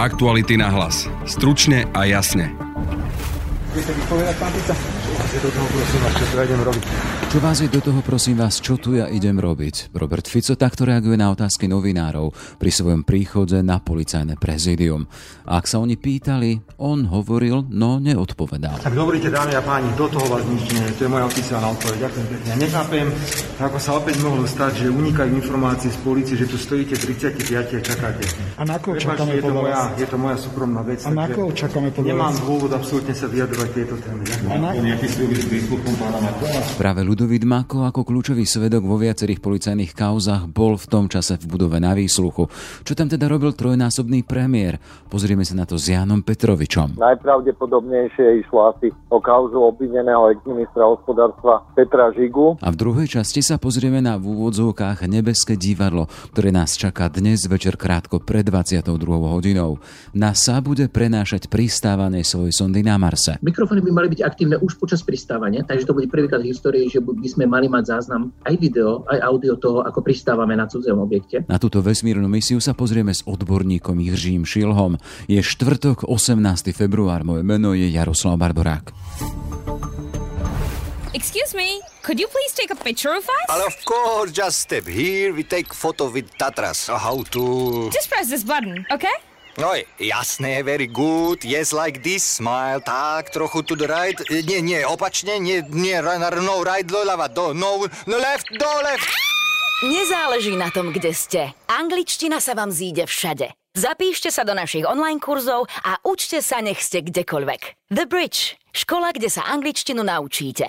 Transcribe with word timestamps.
Aktuality 0.00 0.56
na 0.56 0.72
hlas. 0.72 1.04
Stručne 1.28 1.84
a 1.92 2.08
jasne. 2.08 2.48
Viete 3.76 3.92
vypovedať, 3.92 4.32
pán 4.40 4.48
Pica? 4.56 4.72
do 5.44 5.50
toho, 5.52 5.66
prosím 5.68 6.00
vás, 6.00 6.12
čo 6.16 6.24
tu 6.24 6.34
ja 6.40 6.44
idem 6.48 6.60
robiť. 6.64 6.84
Čo 7.30 7.38
vás 7.38 7.62
je 7.62 7.70
do 7.70 7.78
toho, 7.78 8.02
prosím 8.02 8.42
vás, 8.42 8.58
čo 8.58 8.74
tu 8.74 8.98
ja 8.98 9.06
idem 9.06 9.38
robiť? 9.38 9.94
Robert 9.94 10.26
Fico 10.26 10.58
takto 10.58 10.82
reaguje 10.82 11.14
na 11.14 11.30
otázky 11.30 11.70
novinárov 11.70 12.34
pri 12.58 12.74
svojom 12.74 13.06
príchode 13.06 13.54
na 13.62 13.78
policajné 13.78 14.34
prezidium. 14.34 15.06
A 15.46 15.62
ak 15.62 15.70
sa 15.70 15.78
oni 15.78 15.94
pýtali, 15.94 16.58
on 16.82 17.06
hovoril, 17.06 17.70
no 17.70 18.02
neodpovedal. 18.02 18.82
Tak 18.82 18.98
dovolíte, 18.98 19.30
dámy 19.30 19.54
a 19.54 19.62
páni, 19.62 19.94
do 19.94 20.10
toho 20.10 20.26
vás 20.26 20.42
nič 20.42 20.74
nie 20.74 20.82
To 20.98 21.06
je 21.06 21.10
moja 21.14 21.30
oficiálna 21.30 21.70
odpoveď. 21.70 21.98
Ďakujem 22.02 22.26
pekne. 22.34 22.50
Nechápem, 22.66 23.06
ako 23.62 23.78
sa 23.78 23.90
opäť 23.94 24.16
mohlo 24.26 24.42
stať, 24.50 24.72
že 24.82 24.86
unikajú 24.90 25.30
informácie 25.30 25.94
z 25.94 25.98
policie, 26.02 26.34
že 26.34 26.50
tu 26.50 26.58
stojíte 26.58 26.98
35 26.98 27.46
a 27.46 27.62
čakáte. 27.78 28.26
A 28.58 28.66
na 28.66 28.82
koho 28.82 28.98
čakáme 28.98 29.38
je 29.38 29.42
to, 29.46 29.54
moja, 29.54 29.94
je 29.94 30.06
to 30.10 30.18
moja 30.18 30.34
súkromná 30.34 30.82
vec. 30.82 31.06
A 31.06 31.14
na 31.14 31.30
koho 31.30 31.54
čakáme 31.54 31.94
podľa 31.94 32.10
Nemám 32.10 32.34
dôvod 32.42 32.74
absolútne 32.74 33.14
sa 33.14 33.30
vyjadrovať 33.30 33.70
tieto 33.70 33.94
témy. 34.02 34.22
A 34.50 34.54
na... 34.58 34.74
Práve 36.74 37.06
Ludovít 37.20 37.44
Mako 37.44 37.84
ako 37.84 38.08
kľúčový 38.08 38.48
svedok 38.48 38.88
vo 38.88 38.96
viacerých 38.96 39.44
policajných 39.44 39.92
kauzach 39.92 40.48
bol 40.48 40.80
v 40.80 40.88
tom 40.88 41.04
čase 41.04 41.36
v 41.36 41.52
budove 41.52 41.76
na 41.76 41.92
výsluchu. 41.92 42.48
Čo 42.80 42.96
tam 42.96 43.12
teda 43.12 43.28
robil 43.28 43.52
trojnásobný 43.52 44.24
premiér? 44.24 44.80
Pozrieme 45.12 45.44
sa 45.44 45.52
na 45.52 45.68
to 45.68 45.76
s 45.76 45.92
Jánom 45.92 46.24
Petrovičom. 46.24 46.96
Najpravdepodobnejšie 46.96 48.40
išlo 48.40 48.72
asi 48.72 48.88
o 49.12 49.20
kauzu 49.20 49.60
obvineného 49.60 50.32
ex-ministra 50.32 50.88
hospodárstva 50.88 51.60
Petra 51.76 52.08
Žigu. 52.08 52.56
A 52.64 52.72
v 52.72 52.76
druhej 52.88 53.20
časti 53.20 53.44
sa 53.44 53.60
pozrieme 53.60 54.00
na 54.00 54.16
v 54.16 54.24
úvodzovkách 54.24 55.04
Nebeské 55.04 55.60
divadlo, 55.60 56.08
ktoré 56.32 56.48
nás 56.48 56.72
čaká 56.72 57.12
dnes 57.12 57.44
večer 57.44 57.76
krátko 57.76 58.24
pred 58.24 58.48
22. 58.48 58.96
hodinou. 59.28 59.76
NASA 60.16 60.56
bude 60.64 60.88
prenášať 60.88 61.52
pristávanie 61.52 62.24
svojej 62.24 62.56
sondy 62.56 62.80
na 62.80 62.96
Marse. 62.96 63.36
Mikrofóny 63.44 63.84
by 63.84 63.92
mali 63.92 64.08
byť 64.08 64.20
aktívne 64.24 64.56
už 64.56 64.80
počas 64.80 65.04
pristávania, 65.04 65.68
takže 65.68 65.84
to 65.84 65.92
bude 65.92 66.08
prvýkrát 66.08 66.40
v 66.40 66.48
histórii, 66.56 66.88
že 66.88 67.09
by 67.14 67.28
sme 67.28 67.44
mali 67.46 67.66
mať 67.66 67.96
záznam 67.96 68.34
aj 68.46 68.54
video, 68.60 69.06
aj 69.08 69.18
audio 69.22 69.54
toho, 69.56 69.82
ako 69.86 70.02
pristávame 70.04 70.54
na 70.54 70.66
cudzom 70.66 71.02
objekte. 71.02 71.44
Na 71.48 71.58
túto 71.58 71.82
vesmírnu 71.82 72.26
misiu 72.26 72.62
sa 72.62 72.76
pozrieme 72.76 73.14
s 73.14 73.24
odborníkom 73.26 73.98
Jiřím 73.98 74.46
Šilhom. 74.46 74.98
Je 75.26 75.40
štvrtok, 75.42 76.06
18. 76.06 76.70
február. 76.76 77.22
Moje 77.26 77.42
meno 77.42 77.74
je 77.74 77.90
Jaroslav 77.90 78.38
Barborák. 78.38 78.92
Excuse 81.10 81.54
me, 81.58 81.82
could 82.06 82.22
you 82.22 82.28
please 82.30 82.54
take 82.54 82.70
a 82.70 82.78
picture 82.78 83.10
of 83.10 83.26
us? 83.26 83.46
Well, 83.50 83.66
of 83.66 83.76
course, 83.84 84.30
just 84.30 84.62
step 84.62 84.86
here. 84.86 85.34
We 85.34 85.42
take 85.42 85.74
photo 85.74 86.06
with 86.08 86.30
Tatras. 86.38 86.86
How 86.86 87.26
to... 87.34 87.90
Just 87.90 88.08
press 88.08 88.30
this 88.30 88.46
button, 88.46 88.86
okay? 88.90 89.12
Oj, 89.58 89.82
jasné, 89.98 90.62
very 90.62 90.86
good. 90.86 91.42
Yes, 91.42 91.74
like 91.74 92.06
this, 92.06 92.22
smile. 92.22 92.78
Tak, 92.80 93.34
trochu 93.34 93.62
to 93.62 93.74
the 93.74 93.90
right. 93.90 94.14
Nie, 94.30 94.62
nie, 94.62 94.86
opačne, 94.86 95.42
nie, 95.42 95.66
nie, 95.74 95.98
no, 95.98 96.62
right, 96.62 96.86
do 96.86 97.02
lava, 97.02 97.26
do, 97.26 97.50
no, 97.54 97.82
no 98.06 98.16
left, 98.18 98.46
do 98.54 98.70
left. 98.86 99.10
Nezáleží 99.82 100.54
na 100.54 100.70
tom, 100.70 100.92
kde 100.92 101.10
ste. 101.16 101.40
Angličtina 101.66 102.38
sa 102.38 102.54
vám 102.54 102.70
zíde 102.70 103.08
všade. 103.08 103.50
Zapíšte 103.74 104.28
sa 104.28 104.44
do 104.44 104.52
našich 104.52 104.84
online 104.84 105.18
kurzov 105.18 105.66
a 105.82 105.96
učte 106.04 106.44
sa, 106.44 106.60
nech 106.60 106.82
ste 106.82 107.00
kdekoľvek. 107.00 107.90
The 107.90 108.06
Bridge. 108.06 108.60
Škola, 108.70 109.10
kde 109.10 109.32
sa 109.32 109.48
angličtinu 109.50 110.04
naučíte. 110.06 110.68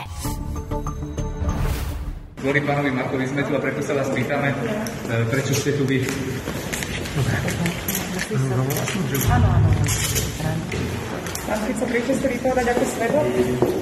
Kvôli 2.41 2.61
pánovi 2.65 2.89
Markovi 2.89 3.29
sme 3.29 3.45
tu 3.45 3.53
a 3.53 3.61
preto 3.61 3.85
sa 3.85 3.93
vás 3.93 4.09
pýtame, 4.09 4.49
e, 4.49 5.13
prečo 5.29 5.53
ste 5.53 5.77
tu 5.77 5.85
vy. 5.85 6.01
Áno, 8.31 9.47
áno. 9.51 9.69
Pán 11.51 11.59
Fico, 11.67 11.83
príďte 11.83 12.13
si 12.15 12.25
vypovedať 12.31 12.67
ako 12.71 12.83
svedok? 12.95 13.80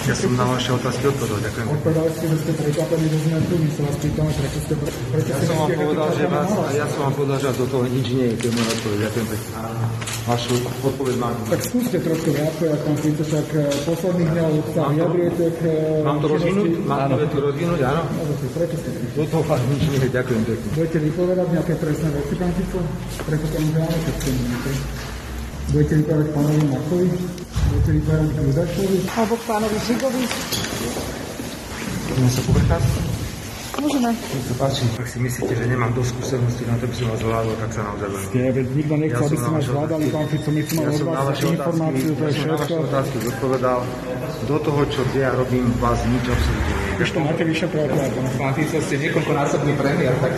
Ja 0.00 0.16
som 0.16 0.32
na 0.32 0.48
vaše 0.48 0.72
otázky 0.72 1.12
odpovedal, 1.12 1.44
ďakujem. 1.44 1.66
Odpovedali 1.76 2.08
ste, 2.16 2.24
že 2.32 2.36
ste 2.40 2.52
prekvapení, 2.56 3.04
že 3.04 3.18
sme 3.20 3.36
tu, 3.44 3.54
my 3.60 3.68
sa 3.68 3.80
vás 3.84 3.96
pýtame, 4.00 4.32
prečo 4.32 4.58
ste... 4.64 4.74
Prečo 4.80 5.28
ja, 5.28 5.38
som 5.44 5.56
vám 5.60 5.70
povedal, 5.76 6.08
že 6.16 6.24
vás, 6.24 6.50
ja 6.72 6.86
som 6.88 7.00
vám 7.04 7.14
povedal, 7.20 7.36
že 7.36 7.48
do 7.60 7.66
toho 7.68 7.84
nič 7.84 8.06
nie 8.16 8.26
je, 8.32 8.34
to 8.40 8.44
je 8.48 8.52
moja 8.56 8.70
odpoveď, 8.80 8.98
ďakujem 9.04 9.26
pekne. 9.28 9.50
Vašu 10.24 10.54
odpoveď 10.80 11.14
mám. 11.20 11.36
Tak 11.52 11.60
skúste 11.60 11.98
trošku 12.00 12.28
viac, 12.32 12.56
ako 12.56 12.80
pán 12.80 12.96
Fico, 12.96 13.24
však 13.28 13.46
eh, 13.52 13.60
posledných 13.84 14.30
dňoch 14.32 14.66
sa 14.72 14.82
vyjadrujete 14.88 15.44
k... 15.52 15.60
Eh, 15.68 16.00
mám 16.00 16.18
to 16.24 16.26
rozvinúť? 16.32 16.70
Mám 16.88 17.00
to 17.12 17.26
tu 17.28 17.38
rozvinúť, 17.44 17.80
áno? 17.84 18.02
Prečo 18.56 18.76
ste 18.80 18.90
Do 19.20 19.24
toho 19.28 19.42
vás 19.44 19.62
nič 19.68 19.82
nie 19.84 20.00
je, 20.00 20.08
ďakujem 20.16 20.42
pekne. 20.48 20.68
Budete 20.80 20.98
vypovedať 21.12 21.46
nejaké 21.52 21.74
presné 21.76 22.08
veci, 22.16 22.32
pán 22.40 22.52
Fico? 22.56 22.80
Prečo 23.20 23.46
tomu 23.52 23.68
dáme, 23.76 23.96
keď 24.00 24.14
ste 24.16 24.30
Budete 25.70 26.02
vypovedať 26.02 26.28
pánovi 26.34 26.62
Markovi? 26.66 27.06
Budete 27.70 27.90
vypovedať 27.94 28.28
Judašovi? 28.42 28.96
Alebo 29.14 29.34
pánovi 29.46 29.76
Žigovi? 29.86 30.22
Môžeme 32.10 32.30
sa 32.34 32.40
povrchať? 32.42 32.82
Môžeme. 33.80 34.10
Nech 34.12 34.44
sa 34.44 34.54
páči. 34.60 34.84
Ak 34.98 35.08
si 35.08 35.18
myslíte, 35.22 35.54
že 35.56 35.64
nemám 35.70 35.94
dosť 35.96 36.10
skúsenosti 36.18 36.62
na 36.68 36.74
to, 36.76 36.84
aby 36.84 36.94
som 37.00 37.06
vás 37.08 37.20
zvládol, 37.22 37.54
tak 37.56 37.70
sa 37.70 37.80
naozaj 37.86 38.08
veľmi. 38.12 38.28
Nie, 38.34 38.48
veď 38.50 38.66
nikto 38.76 38.94
nechce, 38.98 39.22
aby 39.24 39.36
ste 39.38 39.50
nás 39.54 39.64
zvládali, 39.64 40.04
pán 40.10 40.26
Fico, 40.26 40.50
my 40.50 40.60
chceme 40.60 40.80
od 40.90 41.00
vás 41.06 41.38
informáciu, 41.40 42.10
to 42.12 42.22
je 42.26 42.32
všetko. 42.34 42.34
Ja 42.34 42.34
som 42.34 42.44
na 42.44 42.56
vaše 42.60 42.76
otázky 42.76 43.16
zodpovedal. 43.24 43.78
Do 44.50 44.56
toho, 44.58 44.80
čo 44.90 45.00
ja 45.16 45.30
robím, 45.38 45.64
vás 45.78 46.02
nič 46.02 46.24
absolútne 46.28 46.74
nie. 46.74 46.92
Ešte 46.98 47.18
máte 47.22 47.42
vyšetrovať. 47.46 48.10
Pán 48.36 48.52
Fico, 48.58 48.76
ste 48.82 48.96
niekoľkonásobný 49.00 49.72
premiér, 49.78 50.14
tak 50.18 50.32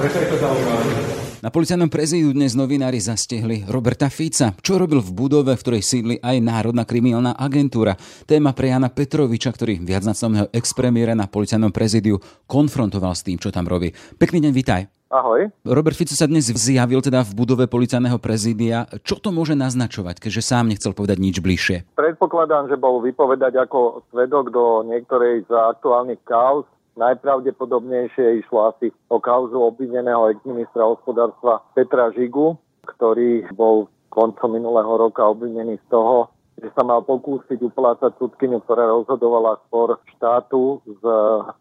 prečo 0.00 0.16
je 0.16 0.26
to 0.32 0.36
zaujímavé? 0.40 1.27
Na 1.38 1.54
policajnom 1.54 1.86
prezidiu 1.86 2.34
dnes 2.34 2.58
novinári 2.58 2.98
zastihli 2.98 3.62
Roberta 3.70 4.10
Fica, 4.10 4.58
čo 4.58 4.74
robil 4.74 4.98
v 4.98 5.14
budove, 5.14 5.54
v 5.54 5.62
ktorej 5.62 5.86
sídli 5.86 6.18
aj 6.18 6.42
Národná 6.42 6.82
kriminálna 6.82 7.38
agentúra. 7.38 7.94
Téma 8.26 8.50
pre 8.50 8.74
Jana 8.74 8.90
Petroviča, 8.90 9.54
ktorý 9.54 9.78
viacnásobného 9.78 10.50
expremiéra 10.50 11.14
na 11.14 11.30
policajnom 11.30 11.70
prezidiu 11.70 12.18
konfrontoval 12.50 13.14
s 13.14 13.22
tým, 13.22 13.38
čo 13.38 13.54
tam 13.54 13.70
robí. 13.70 13.94
Pekný 14.18 14.42
deň, 14.42 14.50
vitaj. 14.50 14.82
Ahoj. 15.14 15.46
Robert 15.62 15.94
Fico 15.94 16.18
sa 16.18 16.26
dnes 16.26 16.50
zjavil 16.50 16.98
teda 16.98 17.22
v 17.22 17.30
budove 17.38 17.70
policajného 17.70 18.18
prezídia. 18.18 18.90
Čo 19.06 19.22
to 19.22 19.30
môže 19.30 19.54
naznačovať, 19.54 20.18
keďže 20.18 20.42
sám 20.42 20.74
nechcel 20.74 20.90
povedať 20.90 21.22
nič 21.22 21.38
bližšie? 21.38 21.94
Predpokladám, 21.94 22.66
že 22.66 22.74
bol 22.74 22.98
vypovedať 22.98 23.62
ako 23.62 24.02
svedok 24.10 24.50
do 24.50 24.82
niektorej 24.90 25.46
z 25.46 25.54
aktuálnych 25.54 26.18
kauz 26.26 26.66
Najpravdepodobnejšie 26.98 28.42
išlo 28.42 28.74
asi 28.74 28.90
o 29.06 29.22
kauzu 29.22 29.62
obvineného 29.62 30.34
ex-ministra 30.34 30.82
hospodárstva 30.82 31.62
Petra 31.78 32.10
Žigu, 32.10 32.58
ktorý 32.90 33.46
bol 33.54 33.86
koncom 34.10 34.50
minulého 34.50 34.98
roka 34.98 35.22
obvinený 35.22 35.78
z 35.78 35.86
toho, 35.94 36.26
že 36.58 36.74
sa 36.74 36.82
mal 36.82 37.06
pokúsiť 37.06 37.62
uplácať 37.62 38.18
súdkyňu, 38.18 38.66
ktorá 38.66 38.90
rozhodovala 38.90 39.62
spor 39.70 40.02
štátu 40.18 40.82
s 40.82 41.02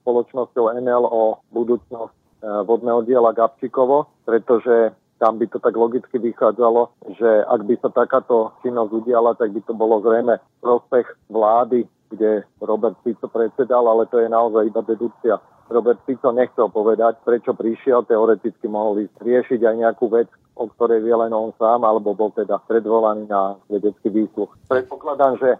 spoločnosťou 0.01 0.73
NL 0.73 1.05
o 1.05 1.37
budúcnosť 1.53 2.17
e, 2.17 2.25
vodného 2.65 3.05
diela 3.05 3.29
Gabčíkovo, 3.29 4.09
pretože 4.25 4.89
tam 5.17 5.41
by 5.41 5.45
to 5.49 5.57
tak 5.57 5.73
logicky 5.73 6.21
vychádzalo, 6.21 7.13
že 7.17 7.29
ak 7.45 7.61
by 7.65 7.75
sa 7.81 7.89
takáto 7.89 8.53
činnosť 8.61 8.91
udiala, 8.93 9.33
tak 9.33 9.53
by 9.53 9.61
to 9.65 9.73
bolo 9.73 10.01
zrejme 10.01 10.37
prospech 10.61 11.09
vlády 11.29 11.89
kde 12.09 12.43
Robert 12.61 12.95
Fico 13.03 13.27
predsedal, 13.27 13.87
ale 13.87 14.07
to 14.07 14.19
je 14.19 14.29
naozaj 14.31 14.67
iba 14.67 14.81
dedukcia. 14.81 15.35
Robert 15.67 15.99
Fico 16.07 16.31
nechcel 16.31 16.71
povedať, 16.71 17.19
prečo 17.27 17.51
prišiel, 17.51 18.07
teoreticky 18.07 18.71
mohol 18.71 19.03
riešiť 19.19 19.59
aj 19.59 19.75
nejakú 19.75 20.07
vec, 20.07 20.31
o 20.55 20.71
ktorej 20.71 21.03
vie 21.03 21.11
len 21.11 21.35
on 21.35 21.51
sám, 21.59 21.83
alebo 21.83 22.15
bol 22.15 22.31
teda 22.31 22.63
predvolaný 22.65 23.27
na 23.27 23.59
vedecký 23.67 24.07
výsluch. 24.07 24.55
Predpokladám, 24.71 25.35
že 25.43 25.49
e, 25.53 25.59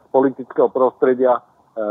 z 0.00 0.04
politického 0.08 0.72
prostredia 0.72 1.36
e, 1.36 1.42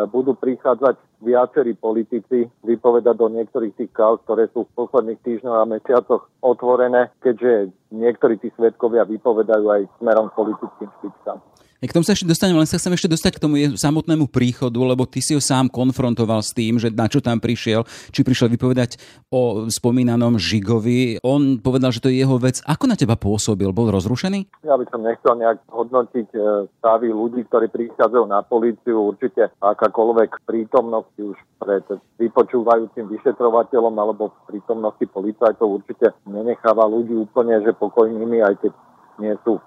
budú 0.10 0.34
prichádzať 0.34 0.98
viacerí 1.22 1.78
politici 1.78 2.50
vypovedať 2.66 3.16
do 3.16 3.30
niektorých 3.30 3.78
tých 3.78 3.92
kauz, 3.94 4.20
ktoré 4.26 4.50
sú 4.52 4.66
v 4.66 4.76
posledných 4.76 5.22
týždňoch 5.22 5.58
a 5.62 5.70
mesiacoch 5.70 6.28
otvorené, 6.42 7.14
keďže 7.22 7.70
niektorí 7.94 8.42
tí 8.42 8.50
svetkovia 8.58 9.06
vypovedajú 9.06 9.66
aj 9.70 9.82
smerom 10.02 10.34
politickým 10.34 10.90
špičkám. 11.00 11.38
K 11.82 11.98
tomu 11.98 12.06
sa 12.06 12.14
ešte 12.14 12.30
dostanem, 12.30 12.54
len 12.62 12.70
sa 12.70 12.78
chcem 12.78 12.94
ešte 12.94 13.10
dostať 13.10 13.42
k 13.42 13.42
tomu 13.42 13.58
samotnému 13.58 14.30
príchodu, 14.30 14.78
lebo 14.78 15.10
ty 15.10 15.18
si 15.18 15.34
ho 15.34 15.42
sám 15.42 15.66
konfrontoval 15.66 16.46
s 16.46 16.54
tým, 16.54 16.78
že 16.78 16.94
na 16.94 17.10
čo 17.10 17.26
tam 17.26 17.42
prišiel, 17.42 17.90
či 18.14 18.22
prišiel 18.22 18.54
vypovedať 18.54 19.02
o 19.34 19.66
spomínanom 19.66 20.38
Žigovi. 20.38 21.26
On 21.26 21.58
povedal, 21.58 21.90
že 21.90 22.06
to 22.06 22.14
je 22.14 22.22
jeho 22.22 22.38
vec. 22.38 22.62
Ako 22.70 22.86
na 22.86 22.94
teba 22.94 23.18
pôsobil? 23.18 23.66
Bol 23.74 23.90
rozrušený? 23.90 24.62
Ja 24.62 24.78
by 24.78 24.86
som 24.94 25.02
nechcel 25.02 25.34
nejak 25.42 25.58
hodnotiť 25.74 26.30
e, 26.38 26.70
stavy 26.70 27.10
ľudí, 27.10 27.50
ktorí 27.50 27.74
prichádzajú 27.74 28.30
na 28.30 28.46
políciu. 28.46 29.02
Určite 29.02 29.50
akákoľvek 29.58 30.46
prítomnosť 30.46 31.14
už 31.18 31.38
pred 31.58 31.86
vypočúvajúcim 32.22 33.10
vyšetrovateľom 33.10 33.98
alebo 33.98 34.30
prítomnosti 34.46 35.10
policajtov 35.10 35.82
určite 35.82 36.14
nenecháva 36.30 36.86
ľudí 36.86 37.18
úplne, 37.18 37.58
že 37.66 37.74
pokojnými, 37.74 38.38
aj 38.46 38.70
keď 38.70 38.74
nie 39.18 39.34
sú 39.42 39.58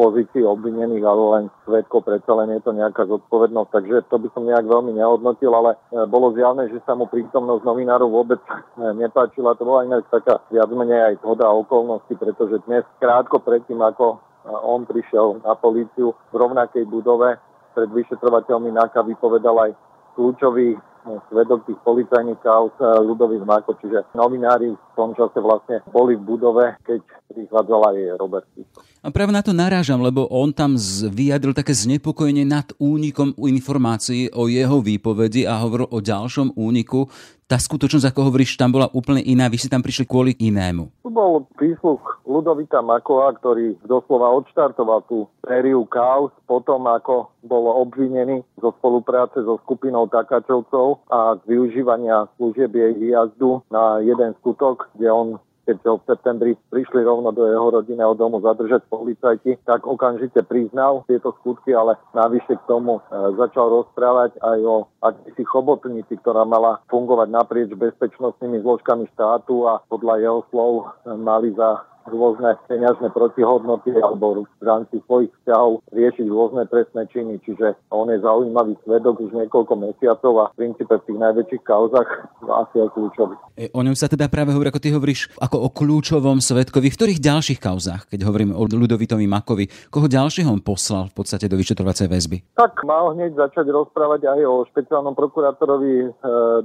pozícii 0.00 0.40
obvinených, 0.40 1.04
ale 1.04 1.22
len 1.36 1.44
svetko, 1.68 2.00
predsa 2.00 2.32
len 2.32 2.56
je 2.56 2.64
to 2.64 2.72
nejaká 2.72 3.04
zodpovednosť, 3.04 3.68
takže 3.68 3.96
to 4.08 4.16
by 4.16 4.28
som 4.32 4.48
nejak 4.48 4.64
veľmi 4.64 4.96
nehodnotil, 4.96 5.52
ale 5.52 5.76
e, 5.76 6.08
bolo 6.08 6.32
zjavné, 6.32 6.72
že 6.72 6.80
sa 6.88 6.96
mu 6.96 7.04
prítomnosť 7.04 7.60
novinárov 7.60 8.08
vôbec 8.08 8.40
e, 8.40 8.80
nepáčila. 8.96 9.52
To 9.60 9.68
bola 9.68 9.84
inak 9.84 10.08
taká 10.08 10.40
viac 10.48 10.72
menej 10.72 11.12
aj 11.12 11.14
zhoda 11.20 11.52
okolností, 11.52 12.16
pretože 12.16 12.64
dnes 12.64 12.88
krátko 12.96 13.44
predtým, 13.44 13.76
ako 13.84 14.16
e, 14.16 14.18
on 14.48 14.88
prišiel 14.88 15.44
na 15.44 15.52
políciu 15.52 16.16
v 16.32 16.34
rovnakej 16.40 16.88
budove, 16.88 17.36
pred 17.76 17.90
vyšetrovateľmi 17.92 18.72
NAKA 18.72 19.04
vypovedal 19.04 19.68
aj 19.68 19.72
kľúčový 20.16 20.80
svedok 21.28 21.64
tých 21.64 21.80
policajných 21.80 22.40
kauz 22.44 22.74
ľudových 22.80 23.46
Mako, 23.46 23.78
čiže 23.80 24.12
novinári 24.12 24.74
tom 25.00 25.16
čase 25.16 25.40
vlastne 25.40 25.80
boli 25.88 26.20
v 26.20 26.22
budove, 26.28 26.76
keď 26.84 27.00
prichádzal 27.32 27.80
aj 27.88 27.96
Robert 28.20 28.46
Fico. 28.52 28.84
A 29.00 29.08
práve 29.08 29.32
na 29.32 29.40
to 29.40 29.56
narážam, 29.56 30.04
lebo 30.04 30.28
on 30.28 30.52
tam 30.52 30.76
vyjadril 31.08 31.56
také 31.56 31.72
znepokojenie 31.72 32.44
nad 32.44 32.68
únikom 32.76 33.32
informácií 33.40 34.28
o 34.36 34.44
jeho 34.44 34.84
výpovedi 34.84 35.48
a 35.48 35.56
hovoril 35.64 35.88
o 35.88 36.04
ďalšom 36.04 36.52
úniku. 36.52 37.08
Tá 37.48 37.58
skutočnosť, 37.58 38.06
ako 38.12 38.30
hovoríš, 38.30 38.54
tam 38.60 38.70
bola 38.70 38.86
úplne 38.94 39.24
iná. 39.26 39.50
Vy 39.50 39.58
si 39.58 39.72
tam 39.72 39.82
prišli 39.82 40.06
kvôli 40.06 40.38
inému. 40.38 41.02
Tu 41.02 41.10
bol 41.10 41.48
prísluch 41.58 42.22
Ludovita 42.22 42.78
Makova, 42.78 43.34
ktorý 43.34 43.74
doslova 43.90 44.30
odštartoval 44.38 45.02
tú 45.10 45.26
sériu 45.42 45.82
kaos 45.90 46.30
potom, 46.46 46.86
ako 46.86 47.34
bol 47.42 47.66
obvinený 47.82 48.46
zo 48.60 48.70
spolupráce 48.78 49.42
so 49.42 49.58
skupinou 49.66 50.06
Takačovcov 50.06 51.02
a 51.10 51.34
z 51.40 51.42
využívania 51.50 52.30
služieb 52.38 52.70
jej 52.70 52.94
výjazdu 52.94 53.66
na 53.72 53.98
jeden 53.98 54.30
skutok, 54.38 54.86
kde 54.94 55.08
on 55.10 55.28
keď 55.70 55.86
v 55.86 56.02
septembri 56.02 56.52
prišli 56.72 57.06
rovno 57.06 57.30
do 57.30 57.46
jeho 57.46 57.70
rodinného 57.70 58.18
domu 58.18 58.42
zadržať 58.42 58.82
policajti, 58.90 59.54
tak 59.62 59.86
okamžite 59.86 60.42
priznal 60.42 61.06
tieto 61.06 61.30
skutky, 61.38 61.70
ale 61.70 61.94
navyše 62.10 62.58
k 62.58 62.66
tomu 62.66 62.98
e, 62.98 63.02
začal 63.38 63.70
rozprávať 63.70 64.34
aj 64.42 64.58
o 64.66 64.76
akýsi 64.98 65.46
chobotnici, 65.46 66.18
ktorá 66.18 66.42
mala 66.42 66.82
fungovať 66.90 67.28
naprieč 67.30 67.70
bezpečnostnými 67.76 68.58
zložkami 68.66 69.06
štátu 69.14 69.70
a 69.70 69.78
podľa 69.86 70.14
jeho 70.18 70.40
slov 70.50 70.72
e, 70.82 70.84
mali 71.14 71.54
za 71.54 71.86
rôzne 72.08 72.56
peňažné 72.68 73.12
protihodnoty 73.12 73.92
alebo 74.00 74.46
v 74.46 74.64
rámci 74.64 75.02
svojich 75.04 75.32
vzťahov 75.42 75.84
riešiť 75.92 76.26
rôzne 76.30 76.64
trestné 76.70 77.04
činy. 77.12 77.40
Čiže 77.44 77.76
on 77.92 78.08
je 78.08 78.18
zaujímavý 78.22 78.76
svedok 78.86 79.20
už 79.20 79.36
niekoľko 79.36 79.74
mesiacov 79.76 80.32
a 80.40 80.44
v 80.52 80.56
princípe 80.56 80.94
v 80.94 81.06
tých 81.06 81.18
najväčších 81.20 81.62
kauzach 81.64 82.10
asi 82.40 82.76
aj 82.80 82.88
kľúčový. 82.96 83.34
E, 83.56 83.68
o 83.72 83.80
ňom 83.84 83.96
sa 83.96 84.08
teda 84.08 84.32
práve 84.32 84.54
hovorí, 84.56 84.72
ako 84.72 84.82
ty 84.82 84.88
hovoríš, 84.94 85.32
ako 85.36 85.56
o 85.60 85.68
kľúčovom 85.68 86.38
svedkovi. 86.40 86.88
V 86.88 86.98
ktorých 86.98 87.20
ďalších 87.20 87.60
kauzách, 87.60 88.08
keď 88.08 88.26
hovoríme 88.26 88.54
o 88.56 88.62
Ludovitovi 88.64 89.26
Makovi, 89.28 89.68
koho 89.92 90.06
ďalšieho 90.08 90.48
on 90.48 90.64
poslal 90.64 91.12
v 91.12 91.14
podstate 91.20 91.46
do 91.46 91.60
vyšetrovacej 91.60 92.06
väzby? 92.08 92.36
Tak 92.56 92.80
mal 92.86 93.12
hneď 93.12 93.36
začať 93.36 93.68
rozprávať 93.68 94.26
aj 94.26 94.40
o 94.46 94.64
špeciálnom 94.72 95.12
prokurátorovi 95.12 95.94
e, 96.04 96.08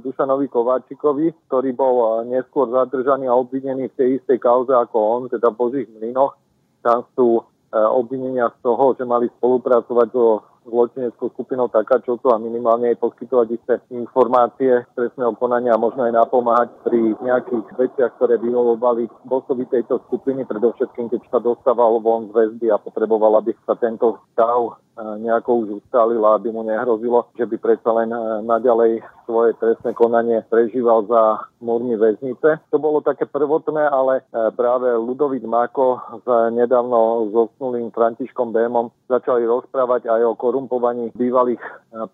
Dušanovi 0.00 0.46
Kováčikovi, 0.48 1.34
ktorý 1.50 1.70
bol 1.76 2.24
neskôr 2.26 2.70
zadržaný 2.70 3.28
a 3.28 3.38
obvinený 3.38 3.92
v 3.92 3.96
tej 3.98 4.08
istej 4.22 4.38
kauze 4.40 4.72
ako 4.72 4.96
on, 4.96 5.22
teda 5.28 5.52
v 5.52 5.58
Božích 5.58 5.88
mlynoch. 5.90 6.34
Tam 6.82 7.04
sú 7.18 7.40
e, 7.40 7.42
obvinenia 7.74 8.50
z 8.54 8.58
toho, 8.62 8.94
že 8.94 9.04
mali 9.04 9.30
spolupracovať 9.38 10.08
so 10.14 10.44
zločineckou 10.66 11.30
skupinou 11.30 11.70
Takačovcov 11.70 12.34
a 12.34 12.42
minimálne 12.42 12.90
aj 12.90 12.98
poskytovať 12.98 13.48
isté 13.54 13.74
informácie 13.94 14.82
trestného 14.98 15.32
konania 15.38 15.78
a 15.78 15.80
možno 15.80 16.04
aj 16.04 16.14
napomáhať 16.14 16.68
pri 16.82 17.14
nejakých 17.22 17.66
veciach, 17.78 18.18
ktoré 18.18 18.42
vyhovovali 18.42 19.06
bosovi 19.24 19.64
tejto 19.70 20.02
skupiny, 20.10 20.42
predovšetkým 20.42 21.06
keď 21.06 21.22
sa 21.30 21.38
dostával 21.38 22.02
von 22.02 22.28
z 22.30 22.34
väzby 22.34 22.74
a 22.74 22.82
potreboval, 22.82 23.38
aby 23.38 23.54
sa 23.62 23.78
tento 23.78 24.18
stav 24.34 24.82
nejako 24.96 25.50
už 25.64 25.68
ustalila, 25.84 26.40
aby 26.40 26.48
mu 26.52 26.64
nehrozilo, 26.64 27.28
že 27.36 27.44
by 27.44 27.56
predsa 27.60 27.90
len 27.92 28.08
naďalej 28.48 29.04
svoje 29.28 29.52
trestné 29.60 29.92
konanie 29.92 30.40
prežíval 30.48 31.04
za 31.04 31.44
múrmi 31.60 31.98
väznice. 31.98 32.64
To 32.70 32.78
bolo 32.80 33.04
také 33.04 33.28
prvotné, 33.28 33.90
ale 33.92 34.24
práve 34.54 34.88
Ludovít 34.96 35.44
Mako 35.44 36.00
s 36.22 36.26
nedávno 36.54 37.28
zosnulým 37.34 37.90
Františkom 37.90 38.54
Bémom 38.54 38.94
začali 39.10 39.44
rozprávať 39.44 40.08
aj 40.08 40.22
o 40.24 40.38
korumpovaní 40.38 41.10
bývalých 41.12 41.60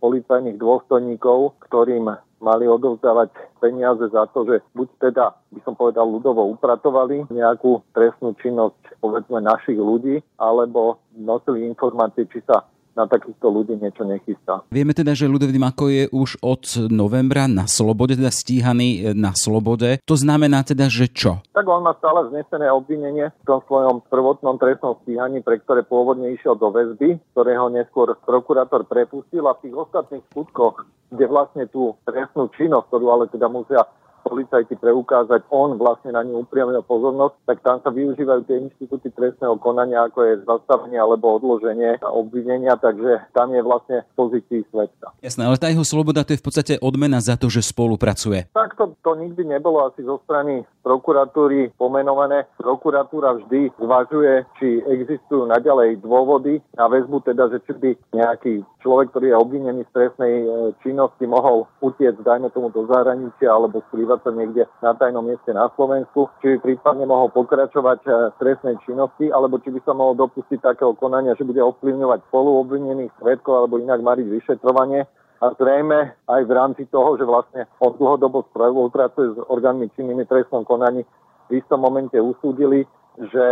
policajných 0.00 0.56
dôstojníkov, 0.58 1.60
ktorým 1.68 2.10
mali 2.42 2.66
odovzdávať 2.66 3.30
peniaze 3.62 4.02
za 4.10 4.26
to, 4.34 4.42
že 4.42 4.66
buď 4.74 4.88
teda, 4.98 5.30
by 5.54 5.60
som 5.62 5.78
povedal, 5.78 6.10
ľudovo 6.10 6.50
upratovali 6.58 7.30
nejakú 7.30 7.86
trestnú 7.94 8.34
činnosť, 8.42 8.98
povedzme, 8.98 9.38
našich 9.38 9.78
ľudí, 9.78 10.18
alebo 10.42 10.98
nosili 11.14 11.62
informácie, 11.70 12.26
či 12.26 12.42
sa 12.42 12.66
na 12.92 13.08
takýchto 13.08 13.48
ľudí 13.48 13.76
niečo 13.80 14.04
nechystá. 14.04 14.64
Vieme 14.68 14.92
teda, 14.92 15.16
že 15.16 15.28
Ludovít 15.28 15.56
Mako 15.58 15.84
je 15.88 16.04
už 16.12 16.40
od 16.44 16.64
novembra 16.92 17.48
na 17.48 17.64
slobode, 17.64 18.16
teda 18.16 18.32
stíhaný 18.32 19.16
na 19.16 19.32
slobode. 19.32 20.00
To 20.04 20.16
znamená 20.16 20.64
teda, 20.64 20.88
že 20.92 21.08
čo? 21.08 21.40
Tak 21.56 21.64
on 21.64 21.84
má 21.84 21.96
stále 21.98 22.28
znesené 22.32 22.68
obvinenie 22.68 23.32
v 23.32 23.46
tom 23.48 23.60
svojom 23.64 24.04
prvotnom 24.08 24.60
trestnom 24.60 25.00
stíhaní, 25.04 25.40
pre 25.40 25.60
ktoré 25.60 25.84
pôvodne 25.84 26.32
išiel 26.36 26.56
do 26.56 26.68
väzby, 26.68 27.20
ktorého 27.32 27.72
neskôr 27.72 28.12
prokurátor 28.24 28.84
prepustil 28.84 29.44
a 29.48 29.56
v 29.56 29.68
tých 29.68 29.76
ostatných 29.76 30.24
skutkoch 30.32 30.84
kde 31.12 31.28
vlastne 31.28 31.68
tú 31.68 31.92
trestnú 32.08 32.48
činnosť, 32.56 32.88
ktorú 32.88 33.06
ale 33.12 33.24
teda 33.28 33.44
musia 33.52 33.84
policajti 34.22 34.78
preukázať, 34.78 35.46
on 35.50 35.76
vlastne 35.76 36.14
na 36.14 36.22
ňu 36.22 36.46
upriamil 36.46 36.80
pozornosť, 36.86 37.34
tak 37.46 37.58
tam 37.66 37.76
sa 37.82 37.90
využívajú 37.90 38.40
tie 38.46 38.56
inštitúty 38.62 39.10
trestného 39.12 39.58
konania, 39.58 40.06
ako 40.06 40.18
je 40.22 40.34
zastavenie 40.46 40.98
alebo 40.98 41.36
odloženie 41.36 41.98
obvinenia, 42.02 42.78
takže 42.78 43.28
tam 43.36 43.52
je 43.52 43.60
vlastne 43.60 44.06
v 44.06 44.12
pozícii 44.14 44.60
svetka. 44.70 45.12
Jasné, 45.20 45.42
ale 45.46 45.58
tá 45.58 45.68
jeho 45.68 45.86
sloboda 45.86 46.22
to 46.22 46.34
je 46.34 46.40
v 46.40 46.46
podstate 46.46 46.74
odmena 46.78 47.18
za 47.18 47.34
to, 47.34 47.50
že 47.50 47.66
spolupracuje. 47.66 48.50
Tak 48.54 48.78
to, 48.78 48.94
to 49.02 49.12
nikdy 49.18 49.42
nebolo 49.46 49.86
asi 49.86 50.02
zo 50.06 50.22
strany 50.24 50.62
prokuratúry 50.82 51.74
pomenované. 51.78 52.46
Prokuratúra 52.58 53.38
vždy 53.38 53.70
zvažuje, 53.78 54.46
či 54.58 54.82
existujú 54.82 55.46
naďalej 55.46 56.02
dôvody 56.02 56.58
na 56.74 56.90
väzbu, 56.90 57.22
teda, 57.22 57.48
že 57.54 57.58
či 57.66 57.72
by 57.78 57.90
nejaký 58.14 58.54
človek, 58.82 59.14
ktorý 59.14 59.26
je 59.32 59.36
obvinený 59.38 59.82
z 59.88 59.94
trestnej 59.94 60.34
e, 60.42 60.46
činnosti, 60.82 61.24
mohol 61.24 61.70
utiecť, 61.80 62.20
dajme 62.20 62.50
tomu, 62.50 62.74
do 62.74 62.84
zahraničia 62.90 63.48
alebo 63.48 63.80
skrývať 63.88 64.11
sa 64.20 64.30
niekde 64.36 64.68
na 64.84 64.92
tajnom 64.92 65.24
mieste 65.24 65.48
na 65.56 65.72
Slovensku, 65.72 66.28
či 66.44 66.56
by 66.56 66.56
prípadne 66.60 67.08
mohol 67.08 67.32
pokračovať 67.32 68.00
e, 68.04 68.10
v 68.32 68.36
trestnej 68.36 68.76
činnosti, 68.84 69.32
alebo 69.32 69.56
či 69.64 69.72
by 69.72 69.80
sa 69.86 69.96
mohol 69.96 70.12
dopustiť 70.20 70.60
takého 70.60 70.92
konania, 70.92 71.32
že 71.38 71.48
bude 71.48 71.64
ovplyvňovať 71.64 72.28
spoluobvinených 72.28 73.16
svetkov 73.16 73.64
alebo 73.64 73.80
inak 73.80 74.04
mariť 74.04 74.26
vyšetrovanie. 74.28 75.08
A 75.42 75.46
zrejme 75.58 76.14
aj 76.30 76.42
v 76.46 76.52
rámci 76.54 76.82
toho, 76.86 77.18
že 77.18 77.26
vlastne 77.26 77.66
on 77.82 77.96
dlhodobo 77.98 78.46
spolupracuje 78.52 79.34
s 79.34 79.38
orgánmi 79.50 79.90
činnými 79.96 80.22
trestnom 80.28 80.62
konaní, 80.62 81.02
v 81.50 81.58
istom 81.58 81.82
momente 81.82 82.14
usúdili, 82.14 82.86
že 83.18 83.46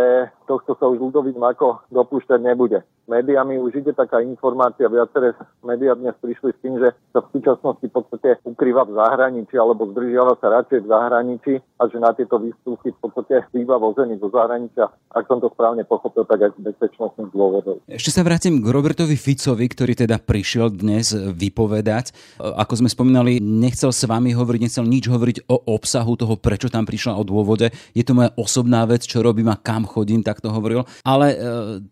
tohto 0.51 0.75
sa 0.75 0.91
už 0.91 0.99
Ludovít 0.99 1.39
Mako 1.39 1.87
dopúšťať 1.95 2.39
nebude 2.43 2.83
médiami 3.11 3.59
už 3.59 3.83
ide 3.83 3.91
taká 3.91 4.23
informácia, 4.23 4.87
viaceré 4.87 5.35
médiá 5.59 5.97
dnes 5.99 6.15
prišli 6.23 6.55
s 6.55 6.59
tým, 6.63 6.79
že 6.79 6.95
sa 7.11 7.19
v 7.19 7.31
súčasnosti 7.35 7.83
v 7.83 7.93
podstate 7.93 8.29
ukrýva 8.47 8.87
v 8.87 8.95
zahraničí 8.95 9.55
alebo 9.59 9.91
zdržiava 9.91 10.39
sa 10.39 10.47
radšej 10.61 10.79
v 10.85 10.87
zahraničí 10.87 11.53
a 11.59 11.83
že 11.91 11.97
na 11.99 12.15
tieto 12.15 12.39
výstupy 12.39 12.95
v 12.95 12.99
podstate 13.03 13.43
býva 13.51 13.75
vozený 13.75 14.15
zo 14.23 14.31
zahraničia. 14.31 14.87
Ak 15.11 15.27
som 15.27 15.43
to 15.43 15.51
správne 15.51 15.83
pochopil, 15.83 16.23
tak 16.23 16.39
aj 16.39 16.55
z 16.55 16.71
bezpečnostných 16.71 17.31
dôvodov. 17.35 17.83
Ešte 17.91 18.15
sa 18.15 18.23
vrátim 18.23 18.63
k 18.63 18.67
Robertovi 18.71 19.19
Ficovi, 19.19 19.67
ktorý 19.67 19.93
teda 19.97 20.23
prišiel 20.23 20.71
dnes 20.71 21.11
vypovedať. 21.11 22.39
Ako 22.39 22.79
sme 22.79 22.87
spomínali, 22.87 23.43
nechcel 23.43 23.91
s 23.91 24.07
vami 24.07 24.31
hovoriť, 24.31 24.59
nechcel 24.63 24.85
nič 24.87 25.11
hovoriť 25.11 25.37
o 25.51 25.75
obsahu 25.75 26.15
toho, 26.15 26.39
prečo 26.39 26.71
tam 26.71 26.87
prišla 26.87 27.19
o 27.19 27.23
dôvode. 27.27 27.73
Je 27.91 28.03
to 28.07 28.15
moja 28.15 28.31
osobná 28.39 28.87
vec, 28.87 29.03
čo 29.03 29.19
robím 29.19 29.51
a 29.51 29.59
kam 29.59 29.83
chodím, 29.83 30.23
tak 30.23 30.39
to 30.41 30.49
hovoril. 30.49 30.83
Ale 31.05 31.27
e, 31.31 31.37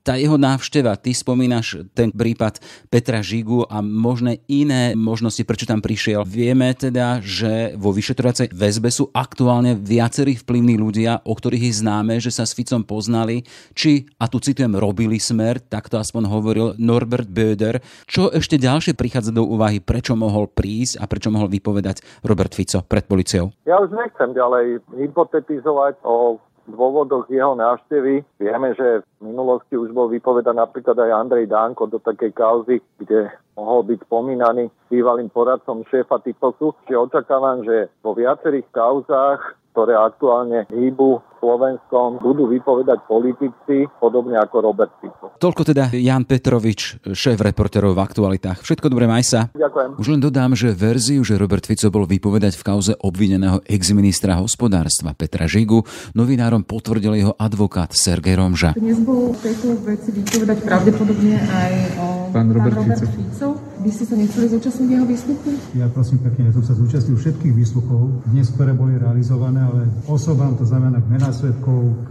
tá 0.02 0.18
jeho 0.18 0.36
návšteva, 0.36 0.98
ty 0.98 1.14
spomínaš 1.14 1.86
ten 1.94 2.10
prípad 2.10 2.60
Petra 2.90 3.22
Žigu 3.22 3.70
a 3.70 3.80
možné 3.86 4.42
iné 4.50 4.98
možnosti, 4.98 5.42
prečo 5.46 5.70
tam 5.70 5.80
prišiel. 5.80 6.26
Vieme 6.26 6.74
teda, 6.74 7.22
že 7.22 7.78
vo 7.78 7.94
vyšetrovacej 7.94 8.50
väzbe 8.50 8.90
sú 8.90 9.14
aktuálne 9.14 9.78
viacerí 9.78 10.36
vplyvní 10.36 10.76
ľudia, 10.82 11.22
o 11.24 11.34
ktorých 11.38 11.70
je 11.70 11.74
známe, 11.86 12.18
že 12.18 12.34
sa 12.34 12.44
s 12.44 12.58
Ficom 12.58 12.82
poznali, 12.82 13.46
či, 13.78 14.10
a 14.18 14.26
tu 14.26 14.42
citujem, 14.42 14.74
robili 14.74 15.22
smer, 15.22 15.62
tak 15.62 15.88
to 15.88 16.02
aspoň 16.02 16.26
hovoril 16.26 16.68
Norbert 16.82 17.30
Böder. 17.30 17.84
Čo 18.10 18.34
ešte 18.34 18.58
ďalšie 18.58 18.98
prichádza 18.98 19.30
do 19.30 19.46
úvahy, 19.46 19.78
prečo 19.84 20.18
mohol 20.18 20.50
prísť 20.50 20.98
a 20.98 21.06
prečo 21.06 21.30
mohol 21.30 21.52
vypovedať 21.52 22.26
Robert 22.26 22.56
Fico 22.58 22.82
pred 22.82 23.06
policiou? 23.06 23.54
Ja 23.68 23.78
už 23.78 23.94
nechcem 23.94 24.34
ďalej 24.34 24.82
hypotetizovať 24.96 26.02
o 26.02 26.42
dôvodoch 26.70 27.26
jeho 27.28 27.58
návštevy. 27.58 28.22
Vieme, 28.40 28.74
že 28.78 29.02
v 29.20 29.34
minulosti 29.34 29.76
už 29.76 29.92
bol 29.92 30.08
vypovedať 30.10 30.56
napríklad 30.56 30.98
aj 30.98 31.12
Andrej 31.12 31.50
Dánko 31.50 31.90
do 31.90 32.00
takej 32.00 32.32
kauzy, 32.34 32.78
kde 33.02 33.34
mohol 33.58 33.84
byť 33.90 34.00
spomínaný 34.08 34.72
bývalým 34.88 35.28
poradcom 35.34 35.84
šéfa 35.90 36.24
Typosu. 36.24 36.78
Čiže 36.88 36.98
očakávam, 37.12 37.66
že 37.68 37.92
vo 38.06 38.16
viacerých 38.16 38.70
kauzách 38.72 39.60
ktoré 39.72 39.94
aktuálne 39.96 40.66
hýbu 40.70 41.22
Slovenskom 41.40 42.20
budú 42.20 42.52
vypovedať 42.52 43.08
politici, 43.08 43.88
podobne 43.98 44.36
ako 44.36 44.60
Robert 44.60 44.92
Fico. 45.00 45.32
Toľko 45.40 45.72
teda 45.72 45.88
Jan 45.96 46.28
Petrovič, 46.28 47.00
šéf 47.16 47.40
reporterov 47.40 47.96
v 47.96 48.04
aktualitách. 48.04 48.60
Všetko 48.60 48.92
dobré, 48.92 49.08
maj 49.08 49.24
sa. 49.24 49.48
Ďakujem. 49.56 49.90
Už 49.96 50.08
len 50.12 50.20
dodám, 50.20 50.52
že 50.52 50.76
verziu, 50.76 51.24
že 51.24 51.40
Robert 51.40 51.64
Fico 51.64 51.88
bol 51.88 52.04
vypovedať 52.04 52.60
v 52.60 52.66
kauze 52.68 52.92
obvineného 53.00 53.64
exministra 53.72 54.36
hospodárstva 54.36 55.16
Petra 55.16 55.48
Žigu, 55.48 55.80
novinárom 56.12 56.68
potvrdil 56.68 57.16
jeho 57.16 57.34
advokát 57.40 57.96
Sergej 57.96 58.36
Romža. 58.36 58.76
Dnes 58.76 59.00
bol 59.00 59.32
v 59.32 59.40
tejto 59.40 59.80
veci 59.88 60.12
vypovedať 60.12 60.58
pravdepodobne 60.68 61.40
aj 61.40 61.74
o 62.04 62.08
pán 62.36 62.52
Robert, 62.52 62.76
pán 62.76 62.84
Robert 62.84 63.08
Fico. 63.16 63.16
Fico. 63.56 63.69
Vy 63.80 63.96
ste 63.96 64.12
sa 64.12 64.16
nechceli 64.20 64.52
zúčastniť 64.52 64.88
jeho 64.92 65.08
výsluchu? 65.08 65.50
Ja 65.72 65.88
prosím 65.88 66.20
pekne, 66.20 66.52
ja 66.52 66.54
som 66.54 66.68
sa 66.68 66.76
zúčastnil 66.76 67.16
všetkých 67.16 67.54
výsluchov, 67.56 68.28
dnes, 68.28 68.52
ktoré 68.52 68.76
boli 68.76 69.00
realizované, 69.00 69.64
ale 69.64 69.88
osobám, 70.04 70.60
to 70.60 70.68
znamená 70.68 71.00
k 71.00 71.08
mená 71.08 71.32
svetkov, 71.32 71.96
k 72.04 72.10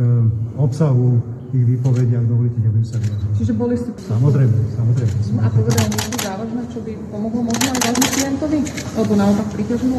obsahu 0.56 1.20
tých 1.52 1.64
výpovedí, 1.76 2.16
ak 2.16 2.24
dovolíte, 2.24 2.56
nebudem 2.64 2.88
sa 2.88 2.96
vyjadrovať. 2.96 3.36
Čiže 3.36 3.52
boli 3.52 3.74
ste... 3.76 3.90
Samozrejme, 4.00 4.56
samozrejme. 4.80 5.12
No 5.36 5.40
a 5.44 5.48
povedal 5.52 5.86
niečo 5.92 6.18
závažné, 6.24 6.60
čo 6.72 6.78
by 6.80 6.92
pomohlo 7.12 7.40
možno 7.44 7.68
aj 7.68 7.80
vášmu 7.84 8.08
klientovi? 8.16 8.58
Alebo 8.96 9.12
naopak 9.12 9.48
priťažilo? 9.52 9.98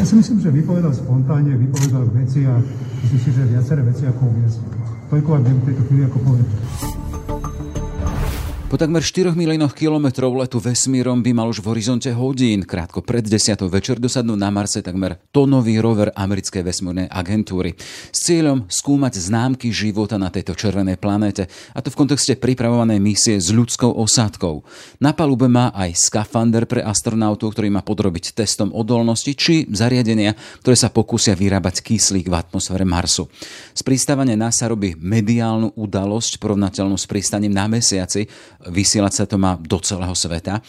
Ja 0.00 0.04
si 0.08 0.14
myslím, 0.16 0.38
že 0.40 0.48
vypovedal 0.56 0.92
spontánne, 0.96 1.52
vypovedal 1.52 2.04
veci 2.16 2.48
a 2.48 2.56
myslím 3.04 3.20
si, 3.20 3.28
že 3.28 3.42
viaceré 3.44 3.84
veci 3.84 4.08
ako 4.08 4.24
uviezť. 4.24 4.58
Toľko 5.12 5.28
vám 5.36 5.42
v 5.44 5.64
tejto 5.68 5.82
chvíli 5.84 6.02
ako 6.08 6.18
poviem. 6.24 6.48
Po 8.70 8.78
takmer 8.78 9.02
4 9.02 9.34
miliónoch 9.34 9.74
kilometrov 9.74 10.30
letu 10.38 10.62
vesmírom 10.62 11.26
by 11.26 11.34
mal 11.34 11.50
už 11.50 11.58
v 11.58 11.74
horizonte 11.74 12.06
hodín, 12.14 12.62
krátko 12.62 13.02
pred 13.02 13.26
10. 13.26 13.58
večer 13.66 13.98
dosadnúť 13.98 14.38
na 14.38 14.46
Marse 14.54 14.78
takmer 14.78 15.18
tonový 15.34 15.82
rover 15.82 16.14
americkej 16.14 16.62
vesmírnej 16.62 17.10
agentúry 17.10 17.74
s 18.14 18.30
cieľom 18.30 18.70
skúmať 18.70 19.26
známky 19.26 19.74
života 19.74 20.22
na 20.22 20.30
tejto 20.30 20.54
červenej 20.54 21.02
planéte, 21.02 21.50
a 21.50 21.82
to 21.82 21.90
v 21.90 21.98
kontexte 21.98 22.38
pripravovanej 22.38 23.02
misie 23.02 23.42
s 23.42 23.50
ľudskou 23.50 23.90
osádkou. 23.90 24.62
Na 25.02 25.18
palube 25.18 25.50
má 25.50 25.74
aj 25.74 26.06
skafander 26.06 26.62
pre 26.70 26.86
astronautov, 26.86 27.58
ktorý 27.58 27.74
má 27.74 27.82
podrobiť 27.82 28.38
testom 28.38 28.70
odolnosti, 28.70 29.34
či 29.34 29.66
zariadenia, 29.66 30.38
ktoré 30.62 30.78
sa 30.78 30.94
pokúsia 30.94 31.34
vyrábať 31.34 31.82
kyslík 31.82 32.30
v 32.30 32.38
atmosfére 32.38 32.86
Marsu. 32.86 33.26
Z 33.74 33.82
pristávania 33.82 34.38
NASA 34.38 34.70
robí 34.70 34.94
mediálnu 34.94 35.74
udalosť 35.74 36.38
porovnateľnú 36.38 36.94
s 36.94 37.10
pristaním 37.10 37.50
na 37.50 37.66
mesiaci, 37.66 38.30
vysielať 38.68 39.12
sa 39.12 39.24
to 39.24 39.40
má 39.40 39.56
do 39.56 39.78
celého 39.80 40.12
sveta. 40.12 40.60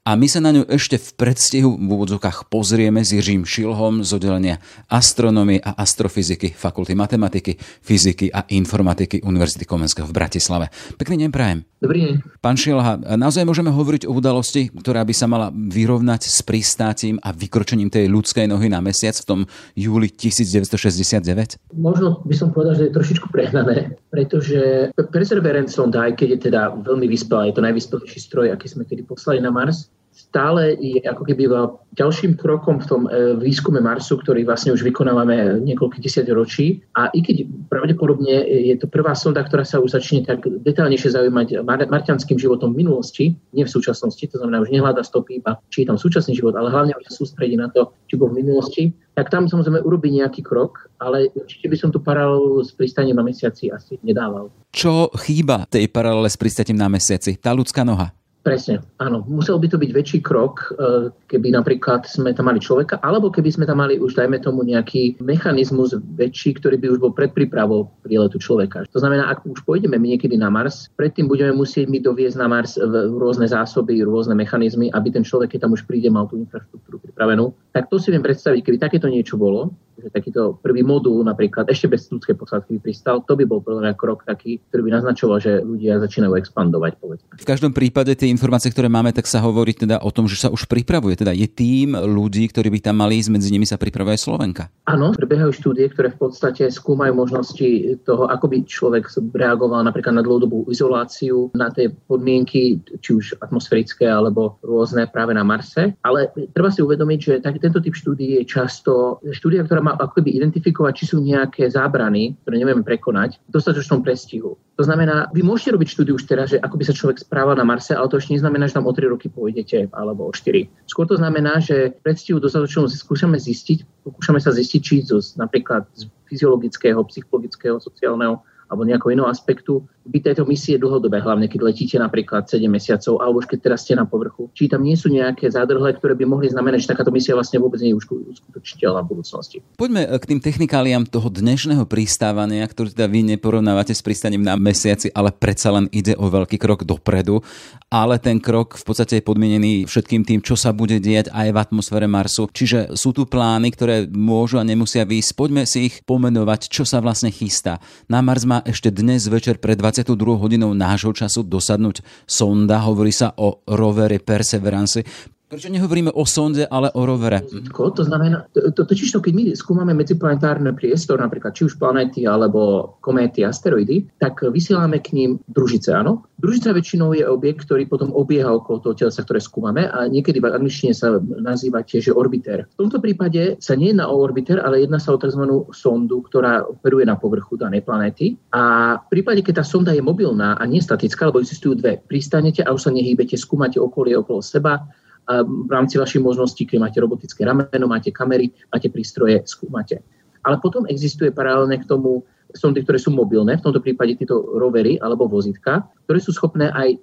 A 0.00 0.16
my 0.16 0.24
sa 0.32 0.40
na 0.40 0.48
ňu 0.48 0.64
ešte 0.64 0.96
v 0.96 1.12
predstihu 1.12 1.76
v 1.76 1.84
úvodzokách 1.92 2.48
pozrieme 2.48 3.04
s 3.04 3.12
Jiřím 3.12 3.44
Šilhom 3.44 4.00
z 4.00 4.16
oddelenia 4.16 4.56
astronomie 4.88 5.60
a 5.60 5.76
astrofyziky 5.76 6.56
Fakulty 6.56 6.96
matematiky, 6.96 7.60
fyziky 7.84 8.32
a 8.32 8.48
informatiky 8.48 9.20
Univerzity 9.20 9.68
Komenského 9.68 10.08
v 10.08 10.16
Bratislave. 10.16 10.72
Pekný 10.96 11.28
deň 11.28 11.30
prajem. 11.36 11.68
Dobrý 11.84 11.98
deň. 12.00 12.14
Pán 12.40 12.56
Šilha, 12.56 12.96
naozaj 12.96 13.44
môžeme 13.44 13.68
hovoriť 13.68 14.08
o 14.08 14.16
udalosti, 14.16 14.72
ktorá 14.72 15.04
by 15.04 15.12
sa 15.12 15.28
mala 15.28 15.52
vyrovnať 15.52 16.32
s 16.32 16.40
pristátím 16.48 17.20
a 17.20 17.36
vykročením 17.36 17.92
tej 17.92 18.08
ľudskej 18.08 18.48
nohy 18.48 18.72
na 18.72 18.80
mesiac 18.80 19.12
v 19.20 19.28
tom 19.28 19.40
júli 19.76 20.08
1969? 20.08 21.60
Možno 21.76 22.24
by 22.24 22.34
som 22.36 22.56
povedal, 22.56 22.72
že 22.72 22.88
je 22.88 22.96
trošičku 22.96 23.28
prehnané, 23.28 24.00
pretože 24.08 24.92
Perseverance 24.96 25.76
sonda, 25.76 26.08
aj 26.08 26.24
keď 26.24 26.28
je 26.36 26.38
teda 26.48 26.72
veľmi 26.88 27.04
vyspelá, 27.04 27.52
je 27.52 27.60
to 27.60 27.64
najvyspelejší 27.68 28.20
stroj, 28.20 28.48
aký 28.48 28.64
sme 28.64 28.88
kedy 28.88 29.04
poslali 29.04 29.44
na 29.44 29.52
Mars, 29.52 29.92
stále 30.10 30.74
je 30.78 31.00
ako 31.06 31.22
keby 31.22 31.46
ďalším 31.94 32.38
krokom 32.38 32.82
v 32.82 32.86
tom 32.86 33.02
e, 33.06 33.34
výskume 33.38 33.78
Marsu, 33.82 34.18
ktorý 34.18 34.46
vlastne 34.46 34.74
už 34.74 34.82
vykonávame 34.82 35.62
niekoľko 35.62 36.02
desiat 36.02 36.26
ročí. 36.30 36.82
A 36.94 37.10
i 37.14 37.22
keď 37.22 37.46
pravdepodobne 37.70 38.42
je 38.46 38.74
to 38.78 38.86
prvá 38.86 39.14
sonda, 39.14 39.42
ktorá 39.42 39.66
sa 39.66 39.82
už 39.82 39.94
začne 39.94 40.22
tak 40.26 40.42
detálnejšie 40.44 41.14
zaujímať 41.14 41.62
marťanským 41.66 42.38
životom 42.38 42.74
v 42.74 42.86
minulosti, 42.86 43.24
nie 43.54 43.66
v 43.66 43.70
súčasnosti, 43.70 44.22
to 44.22 44.38
znamená 44.38 44.62
už 44.62 44.70
nehľada 44.70 45.02
stopy 45.02 45.42
iba, 45.42 45.58
či 45.70 45.82
je 45.82 45.90
tam 45.90 45.98
súčasný 45.98 46.38
život, 46.38 46.54
ale 46.54 46.70
hlavne 46.70 46.94
už 46.94 47.10
sa 47.10 47.12
sústredí 47.14 47.58
na 47.58 47.70
to, 47.70 47.90
či 48.06 48.18
bol 48.18 48.30
v 48.30 48.42
minulosti, 48.42 48.94
tak 49.14 49.30
tam 49.30 49.50
samozrejme 49.50 49.82
urobí 49.82 50.14
nejaký 50.14 50.46
krok, 50.46 50.86
ale 51.02 51.30
určite 51.34 51.66
by 51.66 51.76
som 51.78 51.90
tu 51.90 51.98
paralelu 51.98 52.62
s 52.62 52.70
pristaním 52.74 53.18
na 53.18 53.26
mesiaci 53.26 53.70
asi 53.70 53.98
nedával. 54.06 54.50
Čo 54.70 55.10
chýba 55.18 55.66
tej 55.66 55.90
paralele 55.90 56.30
s 56.30 56.38
pristaním 56.38 56.78
na 56.78 56.86
mesiaci? 56.86 57.34
Tá 57.34 57.50
ľudská 57.50 57.82
noha? 57.82 58.14
Presne, 58.40 58.80
áno. 58.96 59.20
Musel 59.28 59.60
by 59.60 59.68
to 59.68 59.76
byť 59.76 59.90
väčší 59.92 60.18
krok, 60.24 60.72
e, 60.72 61.12
keby 61.28 61.52
napríklad 61.52 62.08
sme 62.08 62.32
tam 62.32 62.48
mali 62.48 62.56
človeka, 62.56 62.96
alebo 63.04 63.28
keby 63.28 63.52
sme 63.52 63.68
tam 63.68 63.84
mali 63.84 64.00
už, 64.00 64.16
dajme 64.16 64.40
tomu, 64.40 64.64
nejaký 64.64 65.20
mechanizmus 65.20 65.92
väčší, 66.16 66.56
ktorý 66.56 66.80
by 66.80 66.86
už 66.96 66.98
bol 67.04 67.12
pred 67.12 67.36
prípravou 67.36 67.92
príletu 68.00 68.40
človeka. 68.40 68.88
To 68.96 69.00
znamená, 69.00 69.28
ak 69.28 69.44
už 69.44 69.60
pôjdeme 69.68 70.00
my 70.00 70.16
niekedy 70.16 70.40
na 70.40 70.48
Mars, 70.48 70.88
predtým 70.96 71.28
budeme 71.28 71.52
musieť 71.52 71.92
my 71.92 72.00
doviezť 72.00 72.40
na 72.40 72.48
Mars 72.48 72.80
rôzne 73.12 73.44
zásoby, 73.44 74.00
rôzne 74.00 74.32
mechanizmy, 74.32 74.88
aby 74.88 75.12
ten 75.12 75.24
človek, 75.24 75.52
keď 75.52 75.68
tam 75.68 75.76
už 75.76 75.84
príde, 75.84 76.08
mal 76.08 76.24
tú 76.24 76.40
infraštruktúru 76.40 76.96
pripravenú. 76.96 77.52
Tak 77.76 77.92
to 77.92 78.00
si 78.00 78.08
viem 78.08 78.24
predstaviť, 78.24 78.64
keby 78.64 78.80
takéto 78.80 79.12
niečo 79.12 79.36
bolo, 79.36 79.76
že 80.00 80.08
takýto 80.08 80.56
prvý 80.64 80.80
modul 80.80 81.20
napríklad 81.20 81.68
ešte 81.68 81.92
bez 81.92 82.08
ľudskej 82.08 82.34
posádky 82.34 82.80
by 82.80 82.80
pristal, 82.80 83.20
to 83.20 83.36
by 83.36 83.44
bol 83.44 83.60
podľa 83.60 83.92
krok 83.94 84.24
taký, 84.24 84.58
ktorý 84.72 84.88
by 84.88 84.90
naznačoval, 84.96 85.38
že 85.38 85.60
ľudia 85.60 86.00
začínajú 86.00 86.32
expandovať. 86.40 86.96
Povedzme. 86.96 87.28
V 87.36 87.46
každom 87.46 87.76
prípade 87.76 88.16
tie 88.16 88.29
informácie, 88.32 88.72
ktoré 88.72 88.88
máme, 88.88 89.12
tak 89.12 89.28
sa 89.28 89.44
hovorí 89.44 89.76
teda 89.76 90.00
o 90.00 90.08
tom, 90.08 90.24
že 90.24 90.40
sa 90.40 90.48
už 90.48 90.64
pripravuje. 90.64 91.20
Teda 91.20 91.36
je 91.36 91.44
tým 91.44 91.92
ľudí, 91.92 92.48
ktorí 92.48 92.72
by 92.72 92.80
tam 92.80 93.04
mali 93.04 93.20
ísť, 93.20 93.28
medzi 93.28 93.52
nimi 93.52 93.68
sa 93.68 93.76
pripravuje 93.76 94.16
Slovenka. 94.16 94.72
Áno, 94.88 95.12
prebiehajú 95.12 95.52
štúdie, 95.52 95.92
ktoré 95.92 96.16
v 96.16 96.24
podstate 96.24 96.72
skúmajú 96.72 97.12
možnosti 97.12 98.00
toho, 98.08 98.32
ako 98.32 98.48
by 98.48 98.64
človek 98.64 99.12
reagoval 99.36 99.84
napríklad 99.84 100.16
na 100.16 100.24
dlhodobú 100.24 100.64
izoláciu, 100.72 101.52
na 101.52 101.68
tie 101.68 101.92
podmienky, 102.08 102.80
či 103.04 103.10
už 103.12 103.36
atmosférické 103.44 104.08
alebo 104.08 104.56
rôzne 104.64 105.04
práve 105.12 105.36
na 105.36 105.44
Marse. 105.44 105.92
Ale 106.00 106.32
treba 106.56 106.72
si 106.72 106.80
uvedomiť, 106.80 107.18
že 107.20 107.34
tak, 107.44 107.60
tento 107.60 107.84
typ 107.84 107.92
štúdí 107.92 108.40
je 108.40 108.42
často 108.48 109.20
štúdia, 109.28 109.60
ktorá 109.68 109.84
má 109.84 109.90
má 109.90 109.98
ako 109.98 110.22
keby 110.22 110.38
identifikovať, 110.38 110.92
či 110.94 111.04
sú 111.10 111.16
nejaké 111.18 111.66
zábrany, 111.66 112.38
ktoré 112.46 112.62
nevieme 112.62 112.86
prekonať, 112.86 113.42
v 113.42 113.50
dostatočnom 113.50 114.06
prestihu. 114.06 114.54
To 114.80 114.88
znamená, 114.88 115.28
vy 115.36 115.44
môžete 115.44 115.76
robiť 115.76 115.92
štúdiu 115.92 116.16
už 116.16 116.24
teraz, 116.24 116.56
že 116.56 116.58
ako 116.64 116.80
by 116.80 116.84
sa 116.88 116.96
človek 116.96 117.20
správal 117.20 117.52
na 117.52 117.68
Marse, 117.68 117.92
ale 117.92 118.08
to 118.08 118.16
ešte 118.16 118.32
neznamená, 118.32 118.64
že 118.64 118.80
tam 118.80 118.88
o 118.88 118.96
3 118.96 119.12
roky 119.12 119.28
pôjdete 119.28 119.92
alebo 119.92 120.24
o 120.24 120.32
4. 120.32 120.88
Skôr 120.88 121.04
to 121.04 121.20
znamená, 121.20 121.60
že 121.60 121.92
predstihu 122.00 122.40
dostatočnú 122.40 122.88
skúšame 122.88 123.36
zistiť, 123.36 124.08
pokúšame 124.08 124.40
sa 124.40 124.56
zistiť, 124.56 124.80
či 124.80 125.04
zo, 125.04 125.20
napríklad 125.36 125.84
z 125.92 126.08
fyziologického, 126.32 126.96
psychologického, 127.12 127.76
sociálneho 127.76 128.40
alebo 128.72 128.88
nejakého 128.88 129.20
iného 129.20 129.28
aspektu 129.28 129.84
by 130.00 130.18
tejto 130.24 130.48
misie 130.48 130.80
dlhodobé, 130.80 131.20
hlavne 131.20 131.44
keď 131.44 131.60
letíte 131.60 131.96
napríklad 132.00 132.48
7 132.48 132.64
mesiacov, 132.72 133.20
alebo 133.20 133.44
už 133.44 133.46
keď 133.52 133.58
teraz 133.60 133.84
ste 133.84 133.92
na 133.92 134.08
povrchu. 134.08 134.48
Či 134.56 134.72
tam 134.72 134.80
nie 134.80 134.96
sú 134.96 135.12
nejaké 135.12 135.52
zádrhle, 135.52 135.92
ktoré 136.00 136.16
by 136.16 136.24
mohli 136.24 136.48
znamenať, 136.48 136.88
že 136.88 136.90
takáto 136.96 137.12
misia 137.12 137.36
vlastne 137.36 137.60
vôbec 137.60 137.78
nie 137.84 137.92
je 137.92 138.00
uskutočiteľná 138.00 139.04
v 139.04 139.08
budúcnosti. 139.12 139.60
Poďme 139.76 140.08
k 140.16 140.24
tým 140.24 140.40
technikáliám 140.40 141.04
toho 141.04 141.28
dnešného 141.28 141.84
pristávania, 141.84 142.64
ktorý 142.64 142.96
teda 142.96 143.12
vy 143.12 143.36
neporovnávate 143.36 143.92
s 143.92 144.00
pristaním 144.00 144.40
na 144.40 144.56
mesiaci, 144.56 145.12
ale 145.12 145.36
predsa 145.36 145.68
len 145.68 145.86
ide 145.92 146.16
o 146.16 146.32
veľký 146.32 146.56
krok 146.56 146.88
dopredu. 146.88 147.44
Ale 147.92 148.16
ten 148.16 148.40
krok 148.40 148.80
v 148.80 148.84
podstate 148.86 149.20
je 149.20 149.26
podmienený 149.26 149.84
všetkým 149.84 150.24
tým, 150.24 150.40
čo 150.40 150.56
sa 150.56 150.72
bude 150.72 150.96
diať 150.96 151.28
aj 151.28 151.48
v 151.52 151.60
atmosfére 151.60 152.06
Marsu. 152.08 152.48
Čiže 152.48 152.96
sú 152.96 153.12
tu 153.12 153.28
plány, 153.28 153.68
ktoré 153.74 154.08
môžu 154.08 154.56
a 154.56 154.64
nemusia 154.64 155.04
výjsť. 155.04 155.36
Poďme 155.36 155.62
si 155.68 155.92
ich 155.92 156.00
pomenovať, 156.06 156.72
čo 156.72 156.88
sa 156.88 157.02
vlastne 157.02 157.28
chystá. 157.28 157.82
Na 158.06 158.24
Mars 158.24 158.46
má 158.46 158.62
ešte 158.64 158.88
dnes 158.94 159.26
večer 159.26 159.58
pred 159.58 159.76
22 159.90 160.38
hodinou 160.38 160.70
nášho 160.70 161.10
času 161.10 161.42
dosadnúť 161.42 162.06
sonda. 162.22 162.78
Hovorí 162.86 163.10
sa 163.10 163.34
o 163.34 163.66
rovere 163.66 164.22
Perseverance. 164.22 165.02
Prečo 165.50 165.66
nehovoríme 165.66 166.14
o 166.14 166.22
sonde, 166.22 166.62
ale 166.62 166.94
o 166.94 167.02
rovere? 167.02 167.42
To 167.74 168.04
znamená, 168.06 168.46
to, 168.54 168.70
to, 168.70 168.86
totiž 168.86 169.10
to, 169.10 169.18
keď 169.18 169.32
my 169.34 169.44
skúmame 169.58 169.90
medziplanetárny 169.98 170.70
priestor, 170.78 171.18
napríklad 171.18 171.58
či 171.58 171.66
už 171.66 171.74
planéty 171.74 172.22
alebo 172.22 172.94
kométy, 173.02 173.42
asteroidy, 173.42 174.06
tak 174.22 174.46
vysielame 174.46 175.02
k 175.02 175.10
ním 175.10 175.42
družice, 175.50 175.90
áno? 175.90 176.22
Družica 176.38 176.70
väčšinou 176.70 177.18
je 177.18 177.26
objekt, 177.26 177.66
ktorý 177.66 177.90
potom 177.90 178.14
obieha 178.14 178.46
okolo 178.46 178.78
toho 178.78 178.94
telesa, 178.94 179.26
ktoré 179.26 179.42
skúmame 179.42 179.90
a 179.90 180.06
niekedy 180.06 180.38
v 180.38 180.54
angličtine 180.54 180.94
sa 180.94 181.18
nazýva 181.18 181.82
tiež 181.82 182.14
orbiter. 182.14 182.70
V 182.78 182.86
tomto 182.86 183.02
prípade 183.02 183.58
sa 183.58 183.74
nie 183.74 183.90
jedná 183.90 184.06
o 184.06 184.22
orbiter, 184.22 184.62
ale 184.62 184.86
jedná 184.86 185.02
sa 185.02 185.10
o 185.10 185.18
tzv. 185.18 185.66
sondu, 185.74 186.22
ktorá 186.30 186.62
operuje 186.62 187.02
na 187.02 187.18
povrchu 187.18 187.58
danej 187.58 187.82
planéty. 187.82 188.38
A 188.54 188.94
v 189.02 189.18
prípade, 189.18 189.42
keď 189.42 189.60
tá 189.60 189.64
sonda 189.66 189.90
je 189.98 190.00
mobilná 190.00 190.54
a 190.54 190.62
nestatická, 190.62 191.26
lebo 191.26 191.42
existujú 191.42 191.74
dve, 191.74 191.98
pristanete 191.98 192.62
a 192.62 192.70
už 192.70 192.86
sa 192.86 192.94
nehýbete, 192.94 193.34
skúmate 193.34 193.82
okolie 193.82 194.14
okolo 194.14 194.38
seba, 194.38 194.86
v 195.28 195.70
rámci 195.70 195.98
vašich 195.98 196.22
možností, 196.22 196.66
keď 196.66 196.78
máte 196.80 196.98
robotické 196.98 197.46
rameno, 197.46 197.86
máte 197.86 198.10
kamery, 198.10 198.50
máte 198.72 198.90
prístroje, 198.90 199.42
skúmate. 199.46 200.02
Ale 200.42 200.56
potom 200.58 200.88
existuje 200.88 201.30
paralelne 201.30 201.76
k 201.78 201.86
tomu 201.86 202.24
sondy, 202.56 202.82
ktoré 202.82 202.98
sú 202.98 203.14
mobilné, 203.14 203.58
v 203.58 203.64
tomto 203.64 203.78
prípade 203.78 204.18
tieto 204.18 204.42
rovery 204.58 204.98
alebo 204.98 205.30
vozitka, 205.30 205.86
ktoré 206.06 206.18
sú 206.18 206.34
schopné 206.34 206.72
aj 206.74 206.98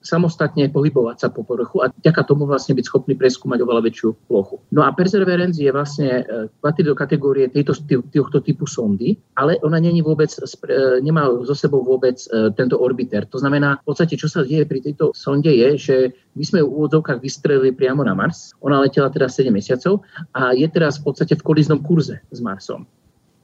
samostatne 0.00 0.68
pohybovať 0.72 1.16
sa 1.20 1.28
po 1.28 1.44
povrchu 1.44 1.84
a 1.84 1.92
vďaka 1.92 2.24
tomu 2.24 2.48
vlastne 2.48 2.72
byť 2.72 2.84
schopný 2.88 3.14
preskúmať 3.16 3.60
oveľa 3.60 3.84
väčšiu 3.84 4.08
plochu. 4.28 4.60
No 4.72 4.84
a 4.84 4.92
Perseverance 4.96 5.60
je 5.60 5.68
vlastne, 5.68 6.24
e, 6.24 6.48
patrí 6.64 6.84
do 6.84 6.96
kategórie 6.96 7.52
tejto, 7.52 7.76
tohto 8.08 8.40
typu 8.40 8.64
sondy, 8.64 9.20
ale 9.36 9.60
ona 9.60 9.76
není 9.76 10.00
vôbec, 10.00 10.32
e, 10.32 10.40
nemá 11.04 11.28
so 11.44 11.52
sebou 11.52 11.84
vôbec 11.84 12.16
e, 12.16 12.48
tento 12.56 12.80
orbiter. 12.80 13.28
To 13.28 13.38
znamená, 13.38 13.84
v 13.84 13.92
podstate, 13.92 14.16
čo 14.16 14.26
sa 14.26 14.40
deje 14.40 14.64
pri 14.64 14.80
tejto 14.80 15.12
sonde 15.12 15.52
je, 15.52 15.68
že 15.76 15.96
my 16.36 16.44
sme 16.44 16.60
v 16.64 16.72
úvodzovkách 16.72 17.20
vystrelili 17.20 17.76
priamo 17.76 18.00
na 18.00 18.16
Mars. 18.16 18.56
Ona 18.64 18.80
letela 18.80 19.12
teda 19.12 19.28
7 19.28 19.52
mesiacov 19.52 20.00
a 20.32 20.56
je 20.56 20.64
teraz 20.72 20.96
v 21.00 21.12
podstate 21.12 21.36
v 21.36 21.44
koliznom 21.44 21.84
kurze 21.84 22.24
s 22.32 22.40
Marsom. 22.40 22.88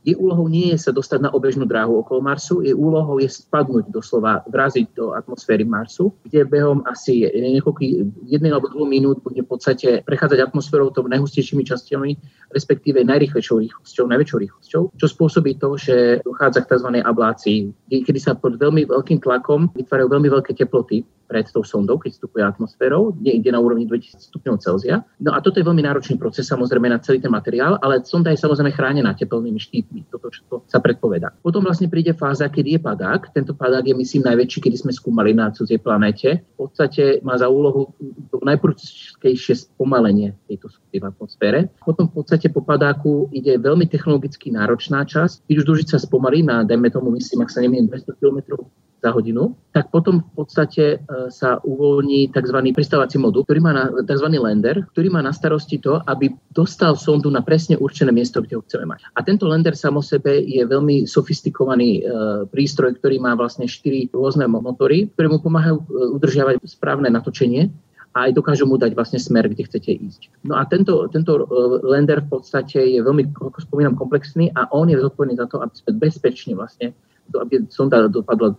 Jej 0.07 0.15
úlohou 0.23 0.47
nie 0.47 0.71
je 0.71 0.79
sa 0.79 0.95
dostať 0.95 1.27
na 1.27 1.31
obežnú 1.35 1.67
dráhu 1.67 1.99
okolo 1.99 2.23
Marsu, 2.23 2.63
jej 2.63 2.71
úlohou 2.71 3.19
je 3.19 3.27
spadnúť 3.27 3.91
doslova, 3.91 4.47
vraziť 4.47 4.95
do 4.95 5.11
atmosféry 5.19 5.67
Marsu, 5.67 6.15
kde 6.23 6.47
behom 6.47 6.87
asi 6.87 7.27
niekoľko, 7.27 7.83
jednej 8.23 8.55
alebo 8.55 8.71
dvoch 8.71 8.87
minút 8.87 9.19
bude 9.27 9.43
v 9.43 9.51
podstate 9.51 10.07
prechádzať 10.07 10.47
atmosférou 10.47 10.95
tou 10.95 11.11
najhustejšími 11.11 11.67
časťami, 11.67 12.11
respektíve 12.55 13.03
najrychlejšou 13.03 13.59
rýchlosťou, 13.67 14.05
najväčšou 14.07 14.39
rýchlosťou, 14.39 14.83
čo 14.95 15.07
spôsobí 15.11 15.59
to, 15.59 15.75
že 15.75 16.23
dochádza 16.23 16.63
k 16.63 16.71
tzv. 16.71 16.91
ablácii, 17.03 17.59
kedy 17.91 18.19
sa 18.23 18.39
pod 18.39 18.55
veľmi 18.63 18.87
veľkým 18.87 19.19
tlakom 19.19 19.75
vytvárajú 19.75 20.07
veľmi 20.07 20.29
veľké 20.31 20.55
teploty 20.55 21.03
pred 21.27 21.43
tou 21.51 21.67
sondou, 21.67 21.99
keď 21.99 22.15
vstupuje 22.15 22.43
atmosférou, 22.47 23.11
niekde 23.19 23.51
na 23.51 23.59
úrovni 23.59 23.83
2000 23.91 24.31
stupňov 24.31 24.63
Celzia. 24.63 25.03
No 25.19 25.35
a 25.35 25.43
toto 25.43 25.59
je 25.59 25.67
veľmi 25.67 25.83
náročný 25.83 26.15
proces 26.23 26.47
samozrejme 26.47 26.87
na 26.87 27.03
celý 27.03 27.19
ten 27.19 27.35
materiál, 27.35 27.83
ale 27.83 28.07
sonda 28.07 28.31
je 28.31 28.39
samozrejme 28.39 28.71
chránená 28.71 29.11
tepelnými 29.19 29.59
štítmi, 29.59 29.96
toto 30.05 30.29
čo 30.29 30.67
sa 30.69 30.83
predpoveda. 30.83 31.33
Potom 31.41 31.65
vlastne 31.65 31.89
príde 31.89 32.13
fáza, 32.13 32.51
kedy 32.53 32.77
je 32.77 32.81
padák. 32.83 33.33
Tento 33.33 33.57
padák 33.57 33.87
je 33.87 33.95
myslím 33.97 34.29
najväčší, 34.29 34.59
kedy 34.67 34.77
sme 34.77 34.93
skúmali 34.93 35.33
na 35.33 35.55
cudzej 35.55 35.81
planete. 35.81 36.45
V 36.59 36.69
podstate 36.69 37.25
má 37.25 37.39
za 37.41 37.49
úlohu 37.49 37.95
to 38.29 38.43
najprudkejšie 38.43 39.73
spomalenie 39.73 40.37
tejto 40.51 40.69
sondy 40.69 40.99
v 40.99 41.05
atmosfére. 41.07 41.59
Potom 41.81 42.11
v 42.11 42.21
podstate 42.21 42.51
po 42.53 42.61
padáku 42.61 43.31
ide 43.33 43.57
veľmi 43.57 43.87
technologicky 43.87 44.53
náročná 44.53 45.07
časť. 45.07 45.47
Keď 45.47 45.55
už 45.63 45.67
družica 45.69 45.97
spomalí 45.97 46.43
na, 46.43 46.67
dajme 46.67 46.91
tomu, 46.91 47.15
myslím, 47.15 47.47
ak 47.47 47.53
sa 47.55 47.63
nemýlim, 47.63 47.89
200 47.89 48.19
km 48.19 48.67
za 49.07 49.15
hodinu, 49.15 49.55
tak 49.71 49.95
potom 49.95 50.19
v 50.19 50.31
podstate 50.35 50.99
e, 50.99 51.31
sa 51.31 51.63
uvoľní 51.63 52.35
tzv. 52.35 52.59
pristávací 52.75 53.23
modul, 53.23 53.47
ktorý 53.47 53.63
má 53.63 53.71
na, 53.71 53.85
tzv. 54.03 54.27
lander, 54.35 54.83
ktorý 54.91 55.15
má 55.15 55.23
na 55.23 55.31
starosti 55.31 55.79
to, 55.79 56.03
aby 56.11 56.35
dostal 56.51 56.99
sondu 56.99 57.31
na 57.31 57.47
presne 57.47 57.79
určené 57.79 58.11
miesto, 58.11 58.43
kde 58.43 58.59
ho 58.59 58.67
chceme 58.67 58.91
mať. 58.91 59.07
A 59.15 59.23
tento 59.23 59.47
lander 59.47 59.79
samo 59.79 60.03
sebe 60.03 60.43
je 60.43 60.67
veľmi 60.67 61.07
sofistikovaný 61.07 62.03
e, 62.03 62.11
prístroj, 62.51 62.99
ktorý 62.99 63.23
má 63.23 63.39
vlastne 63.39 63.71
4 63.71 64.11
rôzne 64.11 64.51
motory, 64.51 65.07
ktoré 65.15 65.31
mu 65.31 65.39
pomáhajú 65.39 65.79
e, 65.79 65.85
udržiavať 66.19 66.67
správne 66.67 67.07
natočenie 67.07 67.71
a 68.17 68.27
aj 68.27 68.33
dokážu 68.33 68.65
mu 68.65 68.81
dať 68.81 68.97
vlastne 68.97 69.21
smer, 69.21 69.45
kde 69.45 69.69
chcete 69.69 69.93
ísť. 69.93 70.33
No 70.49 70.57
a 70.57 70.65
tento, 70.65 71.05
tento 71.13 71.45
lander 71.85 72.25
v 72.25 72.33
podstate 72.33 72.81
je 72.81 73.01
veľmi, 73.05 73.29
ako 73.37 73.61
spomínam, 73.61 73.93
komplexný 73.93 74.49
a 74.57 74.73
on 74.73 74.89
je 74.89 74.97
zodpovedný 74.97 75.37
za 75.37 75.45
to, 75.45 75.61
aby 75.61 75.75
sme 75.77 76.01
bezpečne 76.01 76.57
vlastne 76.57 76.97
aby 77.35 77.67
sonda 77.69 78.07
dopadla, 78.07 78.55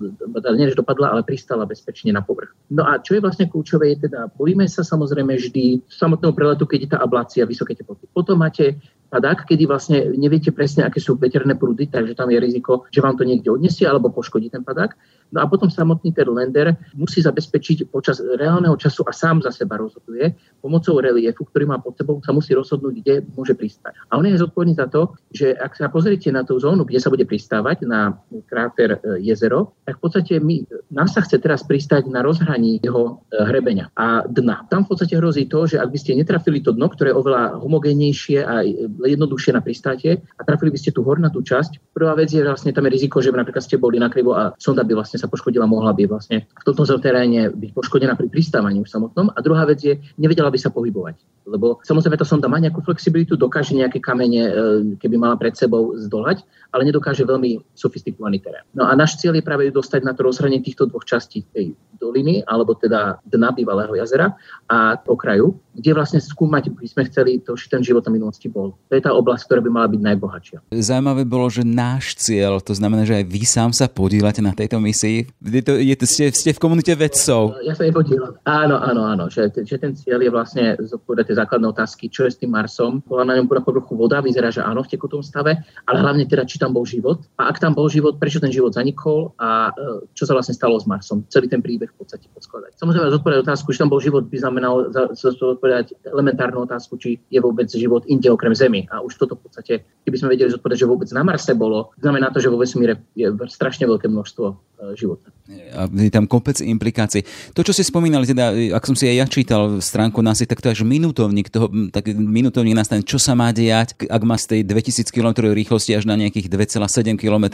nie 0.55 0.67
že 0.67 0.75
dopadla, 0.75 1.15
ale 1.15 1.23
pristala 1.23 1.63
bezpečne 1.63 2.11
na 2.11 2.19
povrch. 2.19 2.51
No 2.67 2.83
a 2.83 2.99
čo 2.99 3.15
je 3.15 3.23
vlastne 3.23 3.47
kľúčové, 3.47 3.95
je 3.95 4.09
teda, 4.09 4.27
bojíme 4.35 4.67
sa 4.67 4.83
samozrejme 4.83 5.39
vždy 5.39 5.87
samotného 5.87 6.33
preletu, 6.35 6.67
keď 6.67 6.79
je 6.83 6.89
tá 6.91 6.97
ablácia 6.99 7.47
vysoké 7.47 7.73
teploty. 7.73 8.05
Potom 8.11 8.39
máte 8.39 8.75
padák, 9.07 9.47
kedy 9.47 9.63
vlastne 9.63 9.97
neviete 10.19 10.51
presne, 10.51 10.83
aké 10.83 10.99
sú 10.99 11.15
veterné 11.15 11.55
prúdy, 11.55 11.87
takže 11.87 12.13
tam 12.13 12.27
je 12.27 12.39
riziko, 12.43 12.83
že 12.91 12.99
vám 12.99 13.15
to 13.15 13.23
niekde 13.23 13.47
odniesie 13.47 13.87
alebo 13.87 14.11
poškodí 14.11 14.51
ten 14.51 14.67
padák. 14.67 14.93
No 15.31 15.43
a 15.43 15.45
potom 15.47 15.67
samotný 15.67 16.15
ten 16.15 16.27
lender 16.31 16.75
musí 16.95 17.19
zabezpečiť 17.19 17.91
počas 17.91 18.23
reálneho 18.23 18.75
času 18.79 19.03
a 19.07 19.11
sám 19.11 19.43
za 19.43 19.51
seba 19.51 19.75
rozhoduje 19.75 20.31
pomocou 20.63 20.99
reliefu, 21.03 21.43
ktorý 21.43 21.67
má 21.67 21.77
pod 21.83 21.99
sebou, 21.99 22.19
sa 22.23 22.31
musí 22.31 22.55
rozhodnúť, 22.55 22.93
kde 23.03 23.15
môže 23.35 23.53
pristať. 23.55 23.95
A 24.07 24.19
on 24.19 24.25
je 24.27 24.39
zodpovedný 24.39 24.79
za 24.79 24.87
to, 24.87 25.15
že 25.35 25.51
ak 25.55 25.75
sa 25.75 25.91
pozriete 25.91 26.31
na 26.31 26.47
tú 26.47 26.55
zónu, 26.59 26.87
kde 26.87 26.99
sa 27.03 27.11
bude 27.11 27.27
pristávať, 27.27 27.83
na 27.83 28.15
kráter 28.47 28.99
e, 29.03 29.23
jezero, 29.23 29.75
tak 29.83 29.99
v 29.99 30.01
podstate 30.03 30.33
my, 30.39 30.63
nám 30.91 31.07
sa 31.11 31.23
chce 31.23 31.39
teraz 31.43 31.63
pristať 31.67 32.07
na 32.07 32.23
rozhraní 32.23 32.79
jeho 32.79 33.23
e, 33.29 33.43
hrebenia 33.47 33.91
a 33.95 34.23
dna. 34.27 34.67
Tam 34.71 34.87
v 34.87 34.95
podstate 34.95 35.19
hrozí 35.19 35.47
to, 35.47 35.67
že 35.67 35.79
ak 35.79 35.91
by 35.91 35.97
ste 35.99 36.15
netrafili 36.15 36.63
to 36.63 36.71
dno, 36.71 36.87
ktoré 36.87 37.11
je 37.11 37.19
oveľa 37.19 37.59
homogénejšie 37.59 38.39
a 38.43 38.63
jednoduchšie 39.03 39.51
na 39.55 39.61
pristátie 39.61 40.23
a 40.37 40.41
trafili 40.47 40.71
by 40.71 40.79
ste 40.79 40.95
tú 40.95 41.03
hornatú 41.03 41.43
časť, 41.43 41.91
prvá 41.91 42.15
vec 42.15 42.31
je 42.31 42.43
vlastne 42.43 42.71
tam 42.71 42.87
je 42.87 42.95
riziko, 42.95 43.19
že 43.19 43.35
napríklad 43.35 43.63
ste 43.63 43.79
boli 43.79 43.99
nakrivo 43.99 44.35
a 44.35 44.55
sonda 44.57 44.87
by 44.87 44.95
vlastne 44.95 45.19
sa 45.19 45.27
poškodila, 45.27 45.67
mohla 45.67 45.91
by 45.91 46.07
vlastne 46.07 46.47
v 46.47 46.63
tomto 46.63 46.87
teréne 47.03 47.51
byť 47.51 47.71
poškodená 47.75 48.15
pri 48.15 48.27
pristávaní 48.31 48.79
už 48.81 48.89
samotnom. 48.89 49.31
A 49.35 49.39
druhá 49.43 49.67
vec 49.67 49.83
je, 49.83 49.99
nevedela 50.17 50.51
by 50.51 50.59
sa 50.59 50.71
pohybovať. 50.71 51.47
Lebo 51.47 51.79
samozrejme 51.79 52.19
tá 52.19 52.27
sonda 52.27 52.51
má 52.51 52.59
nejakú 52.59 52.83
flexibilitu, 52.83 53.39
dokáže 53.39 53.71
nejaké 53.71 54.03
kamene, 54.03 54.43
e, 54.43 54.51
keby 54.99 55.15
mala 55.15 55.39
pred 55.39 55.55
sebou 55.55 55.95
zdolať, 55.95 56.43
ale 56.75 56.83
nedokáže 56.83 57.23
veľmi 57.23 57.71
sofistikovaný 57.71 58.43
terén. 58.43 58.67
No 58.75 58.83
a 58.83 58.93
náš 58.93 59.15
cieľ 59.17 59.39
je 59.39 59.47
práve 59.47 59.71
dostať 59.71 60.03
na 60.03 60.11
to 60.11 60.27
rozhranie 60.27 60.59
týchto 60.77 60.93
dvoch 60.93 61.09
častí 61.09 61.41
tej 61.49 61.73
doliny, 61.97 62.45
alebo 62.45 62.77
teda 62.77 63.17
dna 63.25 63.49
bývalého 63.57 63.97
jazera 63.97 64.37
a 64.69 65.01
okraju, 65.09 65.57
kde 65.73 65.91
vlastne 65.97 66.21
skúmať 66.21 66.73
by 66.73 66.87
sme 66.89 67.03
chceli 67.09 67.41
to, 67.41 67.57
že 67.57 67.69
ten 67.69 67.81
život 67.81 68.05
na 68.05 68.13
minulosti 68.13 68.49
bol. 68.49 68.77
To 68.89 68.93
je 68.93 69.01
tá 69.01 69.13
oblasť, 69.13 69.49
ktorá 69.49 69.61
by 69.65 69.69
mala 69.69 69.87
byť 69.89 70.01
najbohatšia. 70.05 70.57
Zaujímavé 70.73 71.25
bolo, 71.25 71.49
že 71.49 71.65
náš 71.65 72.13
cieľ, 72.17 72.61
to 72.61 72.77
znamená, 72.77 73.05
že 73.05 73.17
aj 73.17 73.25
vy 73.25 73.41
sám 73.45 73.71
sa 73.73 73.89
podílate 73.89 74.41
na 74.45 74.53
tejto 74.53 74.77
misii. 74.77 75.29
Je 75.41 75.63
to, 75.65 75.77
je 75.77 75.95
to, 75.97 76.05
ste, 76.05 76.29
ste 76.33 76.51
v 76.53 76.61
komunite 76.61 76.93
vedcov. 76.93 77.57
Ja 77.65 77.73
sa 77.73 77.85
nepodílam. 77.85 78.37
Áno, 78.45 78.77
áno, 78.77 79.01
áno. 79.05 79.25
Že, 79.29 79.65
že 79.65 79.77
ten 79.81 79.97
cieľ 79.97 80.21
je 80.21 80.31
vlastne 80.33 80.63
zodpovedať 80.81 81.33
tie 81.33 81.39
základné 81.41 81.67
otázky, 81.69 82.09
čo 82.13 82.29
je 82.29 82.33
s 82.33 82.37
tým 82.41 82.53
Marsom. 82.53 83.01
Bola 83.05 83.25
na 83.25 83.37
ňom 83.37 83.49
povrchu 83.49 83.97
voda, 83.97 84.21
vyzerá, 84.21 84.53
že 84.53 84.61
áno, 84.61 84.85
v 84.85 84.91
tekutom 84.93 85.25
stave, 85.25 85.61
ale 85.85 85.97
hlavne 85.97 86.29
teda, 86.29 86.45
či 86.45 86.61
tam 86.61 86.73
bol 86.73 86.85
život. 86.85 87.25
A 87.41 87.49
ak 87.49 87.57
tam 87.61 87.73
bol 87.73 87.89
život, 87.89 88.21
prečo 88.21 88.41
ten 88.41 88.53
život 88.53 88.73
zanikol 88.73 89.33
a 89.37 89.71
e, 89.73 90.09
čo 90.13 90.27
sa 90.27 90.33
vlastne 90.35 90.57
stalo 90.57 90.66
s 90.75 90.83
Marsom. 90.83 91.23
Celý 91.31 91.47
ten 91.47 91.63
príbeh 91.63 91.87
v 91.87 92.03
podstate 92.03 92.27
podskladať. 92.35 92.75
Samozrejme, 92.75 93.15
zodpovedať 93.15 93.39
otázku, 93.47 93.71
či 93.71 93.79
tam 93.79 93.87
bol 93.87 94.03
život, 94.03 94.27
by 94.27 94.35
znamenalo 94.35 94.91
zodpovedať 95.15 95.95
elementárnu 96.03 96.67
otázku, 96.67 96.99
či 96.99 97.23
je 97.31 97.39
vôbec 97.39 97.71
život 97.71 98.03
inde 98.11 98.27
okrem 98.27 98.51
Zemi. 98.51 98.83
A 98.91 98.99
už 98.99 99.15
toto 99.15 99.39
v 99.39 99.47
podstate, 99.47 99.87
keby 100.03 100.15
sme 100.19 100.35
vedeli 100.35 100.51
zodpovedať, 100.51 100.83
že 100.83 100.91
vôbec 100.91 101.07
na 101.15 101.23
Marse 101.23 101.55
bolo, 101.55 101.95
znamená 102.03 102.27
to, 102.35 102.43
že 102.43 102.51
vo 102.51 102.59
vesmíre 102.59 102.99
je 103.15 103.31
strašne 103.47 103.87
veľké 103.87 104.11
množstvo 104.11 104.45
života. 104.93 105.33
A 105.73 105.87
je 105.87 106.11
tam 106.11 106.27
kopec 106.27 106.59
implikácií. 106.59 107.23
To, 107.55 107.63
čo 107.63 107.71
ste 107.71 107.87
spomínali, 107.87 108.27
teda, 108.27 108.51
ak 108.75 108.83
som 108.83 108.99
si 108.99 109.07
aj 109.07 109.15
ja 109.15 109.25
čítal 109.25 109.79
stránku 109.79 110.19
NASA, 110.19 110.43
tak 110.43 110.59
to 110.59 110.67
až 110.67 110.83
minútovník, 110.83 111.47
toho, 111.47 111.71
tak 111.87 112.11
minútovník 112.11 112.75
nastane, 112.75 113.01
čo 113.01 113.15
sa 113.15 113.31
má 113.31 113.55
diať, 113.55 113.95
ak 114.05 114.21
má 114.27 114.35
z 114.35 114.59
tej 114.59 114.61
2000 114.67 115.07
km 115.07 115.47
rýchlosti 115.47 115.95
až 115.95 116.03
na 116.03 116.19
nejakých 116.19 116.51
2,7 116.51 117.15
km, 117.15 117.45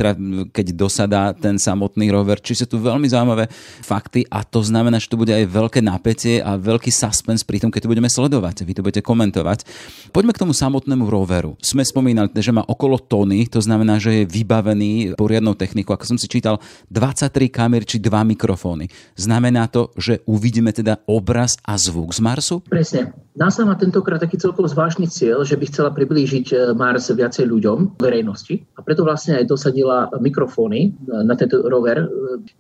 keď 0.50 0.66
dosadá 0.74 1.38
ten 1.38 1.62
samotný 1.62 2.10
rover. 2.10 2.42
Či 2.42 2.66
sú 2.66 2.66
tu 2.66 2.82
veľmi 2.82 3.06
zaujímavé 3.06 3.46
fakty 3.86 4.26
a 4.28 4.42
to 4.42 4.66
znamená, 4.66 4.98
že 4.98 5.08
tu 5.08 5.16
bude 5.16 5.32
aj 5.32 5.46
veľké 5.46 5.80
napätie 5.86 6.42
a 6.42 6.58
veľký 6.58 6.90
suspense 6.90 7.46
pri 7.46 7.62
tom, 7.62 7.70
keď 7.70 7.86
to 7.86 7.92
budeme 7.94 8.10
sledovať. 8.10 8.66
Vy 8.66 8.74
to 8.74 8.82
budete 8.82 9.06
komentovať. 9.06 9.70
Poďme 10.10 10.34
k 10.34 10.42
tomu 10.42 10.58
samotnému 10.58 11.06
roveru. 11.06 11.62
Sme 11.62 11.86
spomínali, 11.86 12.34
že 12.34 12.50
má 12.50 12.66
okolo 12.66 12.98
tony, 12.98 13.46
to 13.46 13.62
znamená, 13.62 14.02
že 14.02 14.26
je 14.26 14.30
vybavený 14.30 15.14
poriadnou 15.14 15.54
technikou. 15.54 15.94
Ako 15.94 16.10
som 16.10 16.18
si 16.18 16.26
čítal, 16.26 16.58
23 17.14 17.54
kamer 17.54 17.86
či 17.86 18.02
dva 18.02 18.26
mikrofóny. 18.26 18.90
Znamená 19.14 19.70
to, 19.70 19.94
že 19.96 20.26
uvidíme 20.26 20.74
teda 20.74 21.06
obraz 21.06 21.62
a 21.62 21.78
zvuk 21.78 22.12
z 22.12 22.20
Marsu? 22.26 22.60
Presne. 22.66 23.23
NASA 23.34 23.66
má 23.66 23.74
tentokrát 23.74 24.22
taký 24.22 24.38
celkom 24.38 24.70
zvláštny 24.70 25.10
cieľ, 25.10 25.42
že 25.42 25.58
by 25.58 25.66
chcela 25.66 25.90
priblížiť 25.90 26.46
e, 26.54 26.56
Mars 26.78 27.10
viacej 27.10 27.50
ľuďom, 27.50 27.98
verejnosti. 27.98 28.62
A 28.78 28.86
preto 28.86 29.02
vlastne 29.02 29.42
aj 29.42 29.50
dosadila 29.50 30.06
mikrofóny 30.22 30.94
e, 30.94 31.10
na 31.26 31.34
tento 31.34 31.66
rover. 31.66 32.06
E, 32.06 32.08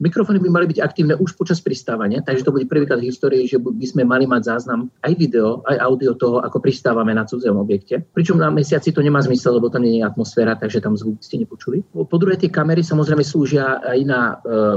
mikrofóny 0.01 0.41
by 0.41 0.49
mali 0.49 0.65
byť 0.73 0.81
aktívne 0.81 1.13
už 1.13 1.37
počas 1.37 1.61
pristávania, 1.61 2.25
takže 2.25 2.41
to 2.41 2.49
bude 2.49 2.65
prvýkrát 2.65 2.97
v 2.97 3.13
histórii, 3.13 3.45
že 3.45 3.61
by 3.61 3.85
sme 3.85 4.01
mali 4.01 4.25
mať 4.25 4.49
záznam 4.49 4.89
aj 5.05 5.13
video, 5.13 5.61
aj 5.69 5.77
audio 5.77 6.17
toho, 6.17 6.41
ako 6.41 6.57
pristávame 6.57 7.13
na 7.13 7.29
cudzom 7.29 7.61
objekte. 7.61 8.01
Pričom 8.09 8.41
na 8.41 8.49
mesiaci 8.49 8.89
to 8.89 9.05
nemá 9.05 9.21
zmysel, 9.21 9.61
lebo 9.61 9.69
tam 9.69 9.85
nie 9.85 10.01
je 10.01 10.09
atmosféra, 10.09 10.57
takže 10.57 10.81
tam 10.81 10.97
zvuk 10.97 11.21
ste 11.21 11.37
nepočuli. 11.37 11.85
Po 11.93 12.17
druhé, 12.17 12.33
tie 12.41 12.49
kamery 12.49 12.81
samozrejme 12.81 13.21
slúžia 13.21 13.77
aj 13.85 13.99
na 14.09 14.21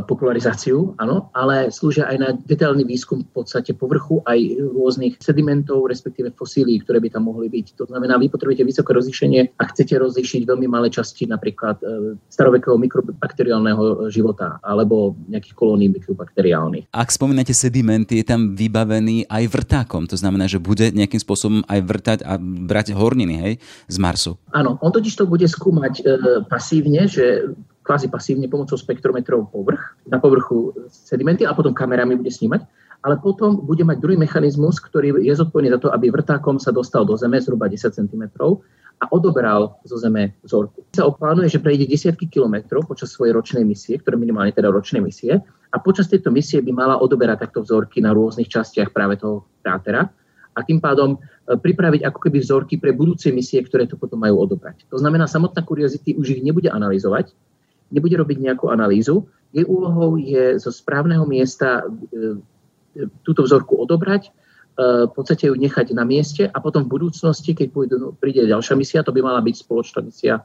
popularizáciu, 0.05 0.93
áno, 1.01 1.33
ale 1.33 1.73
slúžia 1.73 2.05
aj 2.05 2.17
na 2.21 2.29
detailný 2.37 2.85
výskum 2.85 3.25
v 3.25 3.33
podstate 3.33 3.73
povrchu 3.73 4.21
aj 4.29 4.39
rôznych 4.77 5.17
sedimentov, 5.23 5.86
respektíve 5.87 6.35
fosílií, 6.35 6.83
ktoré 6.83 6.99
by 7.01 7.15
tam 7.15 7.31
mohli 7.31 7.49
byť. 7.49 7.67
To 7.81 7.85
znamená, 7.89 8.19
vy 8.19 8.29
potrebujete 8.29 8.67
vysoké 8.67 8.91
rozlíšenie 8.95 9.57
a 9.57 9.63
chcete 9.71 9.95
rozlíšiť 9.97 10.43
veľmi 10.45 10.67
malé 10.67 10.93
časti 10.93 11.25
napríklad 11.27 11.81
e, 11.81 12.19
starovekého 12.29 12.77
mikrobakteriálneho 12.77 14.11
života 14.11 14.59
alebo 14.61 15.17
nejakých 15.31 15.55
kolónií 15.55 15.89
mikrobakteriálnych. 15.95 16.91
Ak 16.91 17.11
spomínate 17.15 17.55
sedimenty, 17.55 18.21
je 18.21 18.27
tam 18.27 18.55
vybavený 18.59 19.27
aj 19.31 19.45
vrtákom. 19.51 20.05
To 20.11 20.17
znamená, 20.19 20.51
že 20.51 20.63
bude 20.63 20.91
nejakým 20.93 21.21
spôsobom 21.23 21.63
aj 21.67 21.81
vrtať 21.83 22.19
a 22.27 22.39
brať 22.41 22.93
horniny 22.93 23.35
hej, 23.41 23.55
z 23.87 23.97
Marsu. 24.03 24.37
Áno, 24.53 24.79
on 24.83 24.91
totiž 24.91 25.15
to 25.15 25.25
bude 25.25 25.47
skúmať 25.47 25.95
e, 26.01 26.03
pasívne, 26.47 27.07
že 27.07 27.55
kvázi 27.87 28.11
pasívne 28.11 28.51
pomocou 28.51 28.75
spektrometrov 28.75 29.47
povrch, 29.55 29.95
na 30.11 30.19
povrchu 30.19 30.75
sedimenty 30.91 31.47
a 31.47 31.55
potom 31.55 31.71
kamerami 31.71 32.19
bude 32.19 32.35
snímať. 32.35 32.67
Ale 33.07 33.23
potom 33.23 33.63
bude 33.63 33.87
mať 33.87 34.03
druhý 34.03 34.19
mechanizmus, 34.19 34.83
ktorý 34.83 35.23
je 35.23 35.31
zodpovedný 35.31 35.71
za 35.71 35.79
to, 35.79 35.95
aby 35.95 36.11
vrtákom 36.11 36.59
sa 36.59 36.75
dostal 36.75 37.07
do 37.07 37.15
zeme 37.15 37.39
zhruba 37.39 37.71
10 37.71 37.95
cm 37.95 38.23
a 38.99 39.05
odoberal 39.15 39.79
zo 39.87 39.95
zeme 39.95 40.35
vzorku. 40.43 40.83
Sa 40.91 41.07
oplánuje, 41.07 41.55
že 41.55 41.63
prejde 41.63 41.87
desiatky 41.87 42.27
kilometrov 42.27 42.83
počas 42.91 43.15
svojej 43.15 43.31
ročnej 43.31 43.63
misie, 43.63 44.03
ktoré 44.03 44.19
minimálne 44.19 44.51
teda 44.51 44.75
ročnej 44.75 44.99
misie, 44.99 45.39
a 45.71 45.77
počas 45.79 46.11
tejto 46.11 46.35
misie 46.35 46.59
by 46.65 46.73
mala 46.75 46.99
odoberať 46.99 47.47
takto 47.47 47.63
vzorky 47.63 48.03
na 48.03 48.11
rôznych 48.11 48.51
častiach 48.51 48.91
práve 48.91 49.23
toho 49.23 49.47
krátera 49.63 50.11
a 50.57 50.65
tým 50.65 50.81
pádom 50.81 51.15
e, 51.15 51.19
pripraviť 51.55 52.09
ako 52.09 52.19
keby 52.27 52.39
vzorky 52.41 52.75
pre 52.81 52.97
budúce 52.97 53.29
misie, 53.31 53.61
ktoré 53.61 53.85
to 53.85 54.01
potom 54.01 54.19
majú 54.19 54.41
odobrať. 54.41 54.89
To 54.89 54.97
znamená, 54.97 55.29
samotná 55.29 55.61
Curiosity 55.63 56.17
už 56.17 56.41
ich 56.41 56.43
nebude 56.43 56.73
analyzovať, 56.73 57.37
nebude 57.93 58.17
robiť 58.17 58.39
nejakú 58.41 58.73
analýzu. 58.73 59.29
Jej 59.53 59.69
úlohou 59.69 60.17
je 60.17 60.57
zo 60.57 60.73
správneho 60.73 61.29
miesta 61.29 61.85
e, 61.85 62.41
túto 63.25 63.45
vzorku 63.45 63.77
odobrať, 63.77 64.29
e, 64.29 64.31
v 65.07 65.13
podstate 65.13 65.49
ju 65.49 65.55
nechať 65.55 65.93
na 65.93 66.05
mieste 66.05 66.49
a 66.49 66.59
potom 66.61 66.85
v 66.85 66.93
budúcnosti, 66.97 67.53
keď 67.53 67.69
príde 68.21 68.49
ďalšia 68.49 68.75
misia, 68.77 69.07
to 69.07 69.13
by 69.13 69.21
mala 69.21 69.41
byť 69.41 69.55
spoločná 69.63 70.01
misia 70.05 70.43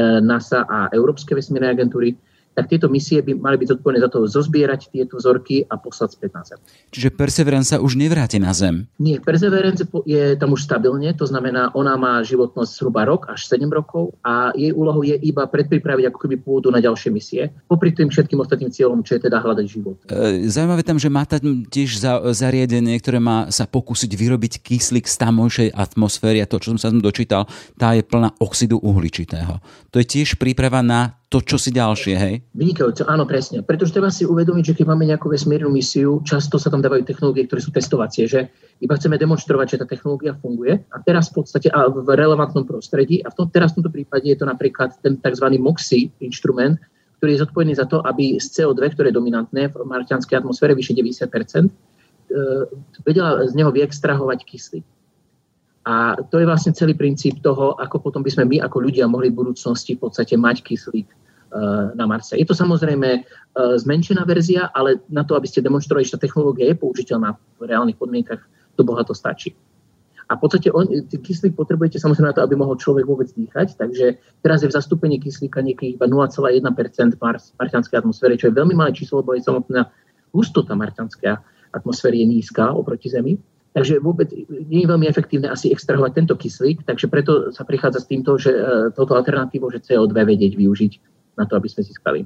NASA 0.00 0.64
a 0.64 0.88
Európskej 0.88 1.36
vesmírnej 1.36 1.76
agentúry, 1.76 2.16
tak 2.52 2.68
tieto 2.68 2.86
misie 2.92 3.24
by 3.24 3.32
mali 3.36 3.56
byť 3.60 3.68
zodpovedné 3.76 4.00
za 4.04 4.10
to 4.12 4.18
zozbierať 4.28 4.92
tieto 4.92 5.16
vzorky 5.16 5.64
a 5.66 5.80
poslať 5.80 6.16
späť 6.16 6.30
na 6.36 6.42
Zem. 6.44 6.58
Čiže 6.92 7.08
Perseverance 7.16 7.72
sa 7.72 7.80
už 7.80 7.96
nevráti 7.96 8.36
na 8.36 8.52
Zem? 8.52 8.88
Nie, 9.00 9.18
Perseverance 9.18 9.84
je 10.04 10.36
tam 10.36 10.52
už 10.52 10.60
stabilne, 10.64 11.08
to 11.16 11.24
znamená, 11.24 11.72
ona 11.72 11.96
má 11.96 12.20
životnosť 12.20 12.70
zhruba 12.76 13.08
rok 13.08 13.32
až 13.32 13.48
7 13.48 13.64
rokov 13.72 14.12
a 14.20 14.52
jej 14.52 14.72
úlohou 14.72 15.00
je 15.00 15.16
iba 15.24 15.48
predpripraviť 15.48 16.12
ako 16.12 16.18
keby 16.28 16.36
pôdu 16.44 16.68
na 16.68 16.84
ďalšie 16.84 17.08
misie, 17.08 17.48
popri 17.66 17.96
tým 17.96 18.12
všetkým 18.12 18.38
ostatným 18.40 18.68
cieľom, 18.68 19.00
čo 19.00 19.16
je 19.16 19.24
teda 19.24 19.40
hľadať 19.40 19.66
život. 19.66 19.96
E, 20.08 20.44
zaujímavé 20.48 20.84
tam, 20.84 21.00
že 21.00 21.08
má 21.08 21.24
tam 21.24 21.64
tiež 21.64 22.00
za, 22.00 22.20
zariadenie, 22.36 23.00
ktoré 23.00 23.16
má 23.22 23.48
sa 23.48 23.64
pokúsiť 23.64 24.12
vyrobiť 24.12 24.60
kyslík 24.60 25.08
z 25.08 25.16
tamojšej 25.16 25.68
atmosféry 25.72 26.44
a 26.44 26.48
to, 26.48 26.60
čo 26.60 26.76
som 26.76 26.78
sa 26.80 26.92
tam 26.92 27.00
dočítal, 27.00 27.48
tá 27.80 27.96
je 27.96 28.04
plná 28.04 28.36
oxidu 28.42 28.76
uhličitého. 28.82 29.62
To 29.92 29.96
je 29.96 30.06
tiež 30.06 30.36
príprava 30.36 30.84
na 30.84 31.21
to, 31.32 31.40
čo 31.40 31.56
si 31.56 31.72
ďalšie, 31.72 32.14
hej? 32.20 32.34
Vynikajúce, 32.52 33.08
áno, 33.08 33.24
presne. 33.24 33.64
Pretože 33.64 33.96
treba 33.96 34.12
si 34.12 34.28
uvedomiť, 34.28 34.64
že 34.68 34.76
keď 34.76 34.84
máme 34.92 35.08
nejakú 35.08 35.32
vesmírnu 35.32 35.72
misiu, 35.72 36.20
často 36.28 36.60
sa 36.60 36.68
tam 36.68 36.84
dávajú 36.84 37.08
technológie, 37.08 37.48
ktoré 37.48 37.64
sú 37.64 37.72
testovacie, 37.72 38.28
že 38.28 38.52
iba 38.84 38.92
chceme 38.92 39.16
demonstrovať, 39.16 39.66
že 39.72 39.80
tá 39.80 39.86
technológia 39.88 40.36
funguje 40.36 40.76
a 40.92 41.00
teraz 41.00 41.32
v 41.32 41.40
podstate 41.40 41.72
a 41.72 41.88
v 41.88 42.04
relevantnom 42.04 42.68
prostredí 42.68 43.24
a 43.24 43.32
v 43.32 43.34
tom, 43.40 43.46
teraz 43.48 43.72
v 43.72 43.80
tomto 43.80 43.96
prípade 43.96 44.28
je 44.28 44.36
to 44.36 44.44
napríklad 44.44 44.92
ten 45.00 45.16
tzv. 45.16 45.46
MOXI 45.56 46.20
inštrument, 46.20 46.76
ktorý 47.16 47.32
je 47.32 47.42
zodpovedný 47.48 47.74
za 47.80 47.88
to, 47.88 48.04
aby 48.04 48.36
z 48.36 48.46
CO2, 48.52 48.92
ktoré 48.92 49.08
je 49.08 49.16
dominantné 49.16 49.72
v 49.72 49.76
marťanskej 49.88 50.44
atmosfére, 50.44 50.76
vyše 50.76 50.92
90 50.92 51.24
e, 51.24 51.68
vedela 53.08 53.40
z 53.48 53.52
neho 53.56 53.72
vyextrahovať 53.72 54.38
kyslík. 54.44 54.84
A 55.82 56.14
to 56.30 56.38
je 56.38 56.46
vlastne 56.46 56.70
celý 56.70 56.94
princíp 56.94 57.42
toho, 57.42 57.74
ako 57.74 57.98
potom 57.98 58.22
by 58.22 58.30
sme 58.30 58.46
my 58.46 58.56
ako 58.62 58.78
ľudia 58.86 59.10
mohli 59.10 59.34
v 59.34 59.42
budúcnosti 59.42 59.98
v 59.98 60.06
podstate 60.06 60.38
mať 60.38 60.62
kyslík 60.62 61.10
Eh, 61.52 61.90
na 61.94 62.08
Marse. 62.08 62.32
Je 62.32 62.48
to 62.48 62.56
samozrejme 62.56 63.08
eh, 63.12 63.22
zmenšená 63.76 64.24
verzia, 64.24 64.72
ale 64.72 65.04
na 65.12 65.20
to, 65.20 65.36
aby 65.36 65.44
ste 65.44 65.60
demonstrovali, 65.60 66.08
že 66.08 66.16
tá 66.16 66.24
technológia 66.24 66.72
je 66.72 66.80
použiteľná 66.80 67.36
v 67.60 67.68
reálnych 67.68 68.00
podmienkach, 68.00 68.40
to 68.72 68.80
bohato 68.80 69.12
stačí. 69.12 69.52
A 70.32 70.40
v 70.40 70.48
podstate 70.48 70.72
on, 70.72 70.88
kyslík 71.12 71.52
potrebujete 71.52 72.00
samozrejme 72.00 72.32
na 72.32 72.36
to, 72.40 72.40
aby 72.40 72.56
mohol 72.56 72.80
človek 72.80 73.04
vôbec 73.04 73.28
dýchať, 73.36 73.76
takže 73.76 74.16
teraz 74.40 74.64
je 74.64 74.72
v 74.72 74.76
zastúpení 74.80 75.20
kyslíka 75.20 75.60
niekedy 75.60 76.00
iba 76.00 76.08
0,1% 76.08 76.64
v 77.12 77.20
marťanskej 77.60 77.96
atmosfére, 78.00 78.40
čo 78.40 78.48
je 78.48 78.56
veľmi 78.56 78.72
malé 78.72 78.96
číslo, 78.96 79.20
lebo 79.20 79.36
je 79.36 79.44
samotná 79.44 79.92
hustota 80.32 80.72
marťanskej 80.72 81.36
atmosféry 81.76 82.24
je 82.24 82.32
nízka 82.32 82.72
oproti 82.72 83.12
Zemi. 83.12 83.36
Takže 83.72 84.04
vôbec 84.04 84.28
nie 84.68 84.84
je 84.84 84.90
veľmi 84.90 85.08
efektívne 85.08 85.48
asi 85.48 85.72
extrahovať 85.72 86.12
tento 86.12 86.34
kyslík, 86.36 86.84
takže 86.84 87.08
preto 87.08 87.48
sa 87.56 87.64
prichádza 87.64 88.04
s 88.04 88.08
týmto, 88.08 88.36
že 88.36 88.52
eh, 88.52 88.92
toto 88.92 89.16
alternatívou, 89.16 89.72
že 89.72 89.80
CO2 89.80 90.12
vedieť 90.12 90.60
využiť 90.60 90.92
na 91.40 91.48
to, 91.48 91.56
aby 91.56 91.68
sme 91.72 91.82
získali 91.88 92.20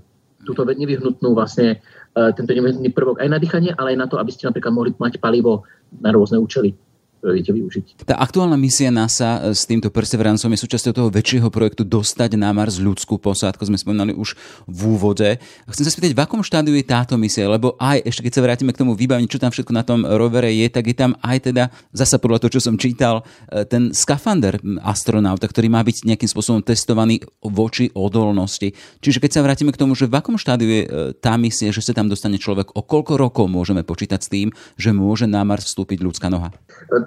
túto 0.47 0.63
nevyhnutnú 0.63 1.35
vlastne, 1.35 1.83
e, 2.15 2.21
tento 2.39 2.55
nevyhnutný 2.55 2.95
prvok 2.95 3.19
aj 3.19 3.29
na 3.35 3.43
dýchanie, 3.43 3.75
ale 3.75 3.99
aj 3.99 3.99
na 3.99 4.07
to, 4.07 4.23
aby 4.23 4.31
ste 4.31 4.47
napríklad 4.47 4.71
mohli 4.71 4.95
mať 4.95 5.19
palivo 5.19 5.67
na 5.99 6.15
rôzne 6.15 6.39
účely 6.39 6.79
viete 7.25 7.51
využiť. 7.51 8.05
Tá 8.05 8.21
aktuálna 8.21 8.55
misia 8.61 8.93
NASA 8.93 9.41
e, 9.41 9.57
s 9.57 9.65
týmto 9.65 9.89
Perseveranceom 9.89 10.53
je 10.53 10.61
súčasťou 10.63 10.93
toho 10.93 11.09
väčšieho 11.09 11.49
projektu 11.49 11.83
dostať 11.83 12.37
na 12.37 12.53
Mars 12.53 12.77
ľudskú 12.77 13.17
posádku, 13.17 13.65
sme 13.65 13.81
spomínali 13.81 14.13
už 14.13 14.37
v 14.69 14.81
úvode. 14.95 15.41
Chcem 15.71 15.85
sa 15.87 15.93
spýtať, 15.93 16.13
v 16.13 16.23
akom 16.23 16.43
štádiu 16.45 16.77
je 16.77 16.85
táto 16.87 17.17
misia, 17.17 17.49
lebo 17.49 17.75
aj 17.81 18.05
ešte 18.05 18.29
keď 18.29 18.33
sa 18.37 18.45
vrátime 18.45 18.71
k 18.75 18.81
tomu 18.85 18.93
vybaveniu, 18.95 19.31
čo 19.31 19.41
tam 19.41 19.51
všetko 19.51 19.73
na 19.73 19.83
tom 19.83 20.05
rovere 20.05 20.53
je, 20.53 20.67
tak 20.69 20.85
je 20.87 20.97
tam 20.97 21.17
aj 21.25 21.51
teda, 21.51 21.65
zasa 21.91 22.21
podľa 22.21 22.47
toho, 22.47 22.61
čo 22.61 22.63
som 22.63 22.75
čítal, 22.77 23.25
e, 23.51 23.65
ten 23.65 23.91
skafander 23.91 24.61
astronauta, 24.85 25.49
ktorý 25.49 25.73
má 25.73 25.81
byť 25.83 26.07
nejakým 26.07 26.31
spôsobom 26.31 26.61
testovaný 26.63 27.25
voči 27.43 27.91
odolnosti. 27.97 28.77
Čiže 29.03 29.19
keď 29.23 29.31
sa 29.31 29.45
vrátime 29.45 29.73
k 29.73 29.81
tomu, 29.81 29.97
že 29.97 30.07
v 30.07 30.15
akom 30.19 30.37
štádiu 30.39 30.69
je 30.69 30.83
e, 30.85 30.89
tá 31.17 31.35
misia, 31.41 31.73
že 31.73 31.83
sa 31.83 31.97
tam 31.97 32.07
dostane 32.07 32.39
človek, 32.39 32.77
o 32.77 32.83
koľko 32.85 33.19
rokov 33.19 33.47
môžeme 33.51 33.83
počítať 33.83 34.21
s 34.23 34.29
tým, 34.31 34.49
že 34.79 34.93
môže 34.93 35.27
na 35.27 35.43
Mars 35.43 35.67
vstúpiť 35.67 36.05
ľudská 36.05 36.29
noha? 36.31 36.55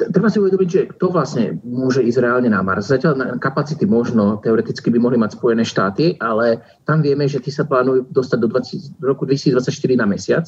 Treba 0.07 0.31
si 0.31 0.39
uvedomiť, 0.39 0.69
že 0.71 0.81
kto 0.95 1.11
vlastne 1.11 1.59
môže 1.67 1.99
ísť 1.99 2.23
reálne 2.23 2.47
na 2.47 2.63
Mars. 2.63 2.87
Zatiaľ 2.87 3.13
na 3.19 3.27
kapacity 3.35 3.83
možno 3.83 4.39
teoreticky 4.39 4.87
by 4.87 4.99
mohli 5.03 5.17
mať 5.19 5.35
Spojené 5.35 5.67
štáty, 5.67 6.15
ale 6.23 6.63
tam 6.87 7.03
vieme, 7.03 7.27
že 7.27 7.43
tí 7.43 7.51
sa 7.51 7.67
plánujú 7.67 8.07
dostať 8.07 8.37
do, 8.39 8.47
20, 8.47 8.99
do 8.99 9.05
roku 9.05 9.27
2024 9.27 9.99
na 9.99 10.07
mesiac. 10.07 10.45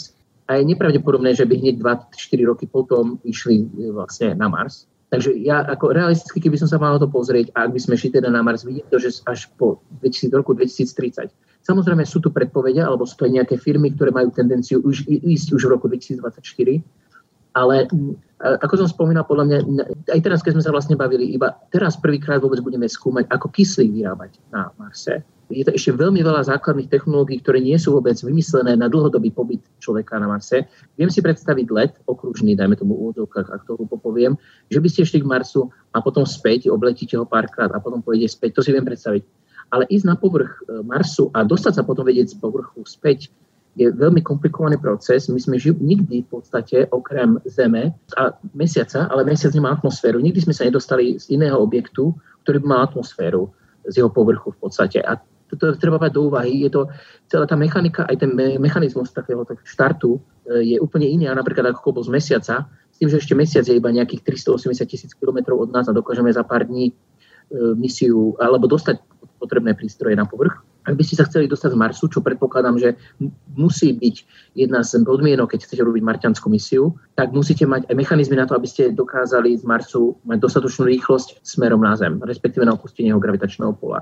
A 0.47 0.59
je 0.59 0.67
nepravdepodobné, 0.67 1.35
že 1.35 1.47
by 1.47 1.53
hneď 1.59 1.75
24 1.79 2.49
roky 2.49 2.65
potom 2.67 3.19
išli 3.23 3.63
e, 3.63 3.91
vlastne 3.91 4.35
na 4.35 4.51
Mars. 4.51 4.87
Takže 5.11 5.35
ja 5.43 5.67
ako 5.67 5.91
realisticky, 5.91 6.39
keby 6.39 6.55
som 6.55 6.71
sa 6.71 6.79
mal 6.79 6.95
to 6.95 7.07
pozrieť, 7.11 7.51
a 7.51 7.67
ak 7.67 7.75
by 7.75 7.79
sme 7.83 7.99
šli 7.99 8.15
teda 8.15 8.31
na 8.31 8.39
Mars, 8.39 8.63
vidím 8.63 8.87
to, 8.87 8.95
že 8.95 9.19
až 9.27 9.51
po 9.59 9.83
2000, 9.99 10.31
roku 10.31 10.55
2030. 10.55 11.27
Samozrejme 11.67 12.07
sú 12.07 12.23
tu 12.23 12.31
predpovedia, 12.31 12.87
alebo 12.87 13.03
sú 13.03 13.19
to 13.19 13.27
aj 13.27 13.43
nejaké 13.43 13.55
firmy, 13.59 13.91
ktoré 13.91 14.15
majú 14.15 14.31
tendenciu 14.31 14.79
už, 14.81 15.03
ísť 15.07 15.51
už 15.51 15.67
v 15.67 15.71
roku 15.75 15.91
2024, 15.91 16.79
ale 17.51 17.87
ako 18.41 18.85
som 18.85 18.89
spomínal, 18.89 19.21
podľa 19.29 19.45
mňa, 19.45 19.57
aj 20.17 20.21
teraz, 20.25 20.41
keď 20.41 20.57
sme 20.57 20.65
sa 20.65 20.73
vlastne 20.73 20.97
bavili, 20.97 21.29
iba 21.29 21.53
teraz 21.69 21.93
prvýkrát 22.01 22.41
vôbec 22.41 22.57
budeme 22.65 22.89
skúmať, 22.89 23.29
ako 23.29 23.53
kyslík 23.53 24.01
vyrábať 24.01 24.41
na 24.49 24.73
Marse. 24.81 25.21
Je 25.51 25.67
to 25.67 25.75
ešte 25.75 25.91
veľmi 25.99 26.23
veľa 26.23 26.47
základných 26.47 26.87
technológií, 26.87 27.43
ktoré 27.43 27.59
nie 27.59 27.75
sú 27.75 27.91
vôbec 27.91 28.15
vymyslené 28.15 28.79
na 28.79 28.87
dlhodobý 28.87 29.35
pobyt 29.35 29.59
človeka 29.83 30.15
na 30.17 30.31
Marse. 30.31 30.63
Viem 30.95 31.11
si 31.11 31.19
predstaviť 31.19 31.67
let 31.75 31.93
okružný, 32.07 32.55
dajme 32.55 32.79
tomu 32.79 32.95
úvodzovkách, 32.95 33.51
ak 33.51 33.61
to 33.67 33.83
popoviem, 33.85 34.39
že 34.71 34.79
by 34.79 34.87
ste 34.87 35.03
šli 35.03 35.21
k 35.21 35.29
Marsu 35.29 35.67
a 35.91 35.99
potom 35.99 36.23
späť, 36.23 36.71
obletíte 36.71 37.19
ho 37.19 37.27
párkrát 37.27 37.69
a 37.75 37.83
potom 37.83 37.99
pôjde 37.99 38.31
späť. 38.31 38.57
To 38.57 38.63
si 38.63 38.71
viem 38.71 38.87
predstaviť. 38.87 39.27
Ale 39.75 39.83
ísť 39.91 40.05
na 40.07 40.15
povrch 40.15 40.51
e, 40.67 40.83
Marsu 40.87 41.31
a 41.35 41.43
dostať 41.43 41.79
sa 41.79 41.83
potom 41.83 42.07
vedieť 42.07 42.31
z 42.31 42.35
povrchu 42.39 42.87
späť, 42.87 43.27
je 43.75 43.87
veľmi 43.87 44.19
komplikovaný 44.19 44.75
proces. 44.77 45.31
My 45.31 45.39
sme 45.39 45.55
ži- 45.55 45.77
nikdy 45.77 46.27
v 46.27 46.29
podstate 46.29 46.91
okrem 46.91 47.39
Zeme 47.47 47.95
a 48.19 48.35
mesiaca, 48.51 49.07
ale 49.07 49.23
mesiac 49.23 49.55
nemá 49.55 49.71
atmosféru, 49.71 50.19
nikdy 50.19 50.43
sme 50.43 50.53
sa 50.55 50.67
nedostali 50.67 51.15
z 51.15 51.31
iného 51.31 51.55
objektu, 51.55 52.11
ktorý 52.43 52.59
by 52.63 52.67
mal 52.67 52.81
atmosféru 52.91 53.51
z 53.87 54.03
jeho 54.03 54.11
povrchu 54.11 54.51
v 54.51 54.59
podstate. 54.59 54.99
A 54.99 55.17
toto 55.51 55.75
treba 55.75 55.99
mať 55.99 56.15
do 56.15 56.31
úvahy. 56.31 56.63
Je 56.63 56.71
to 56.71 56.87
celá 57.27 57.43
tá 57.43 57.59
mechanika, 57.59 58.07
aj 58.07 58.23
ten 58.23 58.31
me- 58.31 58.59
mechanizmus 58.59 59.11
takého 59.11 59.43
tak 59.43 59.59
štartu 59.67 60.19
e, 60.47 60.75
je 60.75 60.77
úplne 60.79 61.07
iný, 61.07 61.27
a 61.27 61.35
napríklad 61.35 61.75
ako 61.75 61.99
bol 61.99 62.03
z 62.07 62.11
mesiaca, 62.11 62.71
s 62.91 62.97
tým, 62.99 63.11
že 63.11 63.19
ešte 63.19 63.35
mesiac 63.35 63.67
je 63.67 63.75
iba 63.75 63.91
nejakých 63.91 64.23
380 64.23 64.87
tisíc 64.87 65.11
kilometrov 65.15 65.59
od 65.59 65.69
nás 65.71 65.87
a 65.91 65.95
dokážeme 65.95 66.31
za 66.31 66.43
pár 66.47 66.67
dní 66.67 66.95
misiu 67.75 68.39
alebo 68.39 68.67
dostať 68.67 68.99
potrebné 69.39 69.75
prístroje 69.75 70.15
na 70.15 70.23
povrch 70.23 70.63
ak 70.81 70.97
by 70.97 71.03
ste 71.05 71.19
sa 71.19 71.27
chceli 71.29 71.45
dostať 71.45 71.77
z 71.77 71.77
Marsu, 71.77 72.05
čo 72.09 72.25
predpokladám, 72.25 72.81
že 72.81 72.97
musí 73.53 73.93
byť 73.93 74.15
jedna 74.57 74.81
z 74.81 75.05
podmienok, 75.05 75.53
keď 75.53 75.69
chcete 75.69 75.85
robiť 75.85 76.01
marťanskú 76.01 76.49
misiu, 76.49 76.97
tak 77.13 77.29
musíte 77.37 77.69
mať 77.69 77.85
aj 77.85 77.95
mechanizmy 77.95 78.35
na 78.37 78.49
to, 78.49 78.57
aby 78.57 78.65
ste 78.65 78.89
dokázali 78.89 79.61
z 79.61 79.63
Marsu 79.65 80.17
mať 80.25 80.41
dostatočnú 80.41 80.89
rýchlosť 80.89 81.45
smerom 81.45 81.85
na 81.85 81.93
Zem, 81.93 82.17
respektíve 82.25 82.65
na 82.65 82.73
opustenie 82.73 83.13
jeho 83.13 83.21
gravitačného 83.21 83.77
pola. 83.77 84.01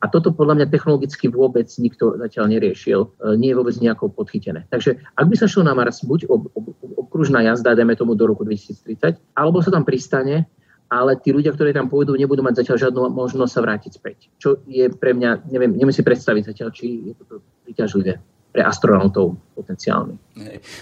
A 0.00 0.08
toto 0.08 0.32
podľa 0.32 0.64
mňa 0.64 0.72
technologicky 0.72 1.28
vôbec 1.28 1.68
nikto 1.76 2.16
zatiaľ 2.16 2.48
neriešil, 2.56 3.00
e, 3.04 3.08
nie 3.36 3.52
je 3.52 3.58
vôbec 3.60 3.76
nejako 3.76 4.08
podchytené. 4.08 4.64
Takže 4.72 4.96
ak 4.96 5.26
by 5.28 5.36
sa 5.36 5.44
šlo 5.44 5.68
na 5.68 5.76
Mars, 5.76 6.00
buď 6.00 6.24
ob, 6.24 6.48
ob, 6.56 6.72
obkružná 6.96 7.44
jazda, 7.44 7.76
dajme 7.76 7.92
tomu 8.00 8.16
do 8.16 8.24
roku 8.24 8.40
2030, 8.48 9.20
alebo 9.36 9.60
sa 9.60 9.68
tam 9.68 9.84
pristane 9.84 10.48
ale 10.90 11.14
tí 11.22 11.30
ľudia, 11.30 11.54
ktorí 11.54 11.70
tam 11.70 11.86
pôjdu, 11.86 12.18
nebudú 12.18 12.42
mať 12.42 12.66
zatiaľ 12.66 12.90
žiadnu 12.90 13.14
možnosť 13.14 13.52
sa 13.54 13.62
vrátiť 13.62 13.92
späť. 13.94 14.26
Čo 14.42 14.58
je 14.66 14.90
pre 14.90 15.14
mňa, 15.14 15.46
neviem, 15.48 15.70
neviem 15.78 15.94
si 15.94 16.02
predstaviť 16.02 16.50
zatiaľ, 16.50 16.68
či 16.74 17.06
je 17.06 17.12
toto 17.14 17.46
vyťažlivé. 17.70 18.18
pre 18.50 18.66
astronautov 18.66 19.38
potenciálny. 19.54 20.18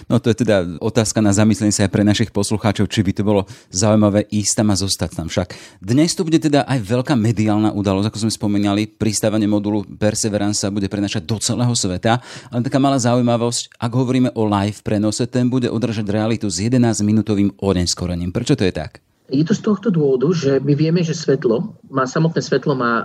No 0.08 0.16
to 0.16 0.32
je 0.32 0.40
teda 0.40 0.80
otázka 0.80 1.20
na 1.20 1.36
zamyslenie 1.36 1.68
sa 1.68 1.84
aj 1.84 1.92
pre 1.92 2.00
našich 2.00 2.32
poslucháčov, 2.32 2.88
či 2.88 3.04
by 3.04 3.12
to 3.12 3.22
bolo 3.22 3.44
zaujímavé 3.68 4.24
ísť 4.32 4.52
tam 4.56 4.72
a 4.72 4.76
zostať 4.80 5.10
tam 5.12 5.28
však. 5.28 5.52
Dnes 5.84 6.16
tu 6.16 6.24
bude 6.24 6.40
teda 6.40 6.64
aj 6.64 6.80
veľká 6.80 7.12
mediálna 7.12 7.76
udalosť, 7.76 8.08
ako 8.08 8.22
sme 8.24 8.32
spomínali, 8.32 8.88
pristávanie 8.88 9.44
modulu 9.44 9.84
Perseverance 9.84 10.64
sa 10.64 10.72
bude 10.72 10.88
prenašať 10.88 11.28
do 11.28 11.36
celého 11.36 11.74
sveta, 11.76 12.24
ale 12.48 12.64
taká 12.64 12.80
malá 12.80 12.96
zaujímavosť, 12.96 13.76
ak 13.76 13.92
hovoríme 13.92 14.32
o 14.32 14.48
live 14.48 14.80
prenose, 14.80 15.28
ten 15.28 15.52
bude 15.52 15.68
održať 15.68 16.08
realitu 16.08 16.48
s 16.48 16.64
11-minútovým 16.64 17.52
oneskorením. 17.60 18.32
Prečo 18.32 18.56
to 18.56 18.64
je 18.64 18.72
tak? 18.72 19.04
Je 19.28 19.44
to 19.44 19.52
z 19.52 19.60
tohto 19.60 19.92
dôvodu, 19.92 20.32
že 20.32 20.56
my 20.56 20.72
vieme, 20.72 21.04
že 21.04 21.12
svetlo, 21.12 21.76
má, 21.92 22.08
samotné 22.08 22.40
svetlo 22.40 22.72
má 22.72 23.04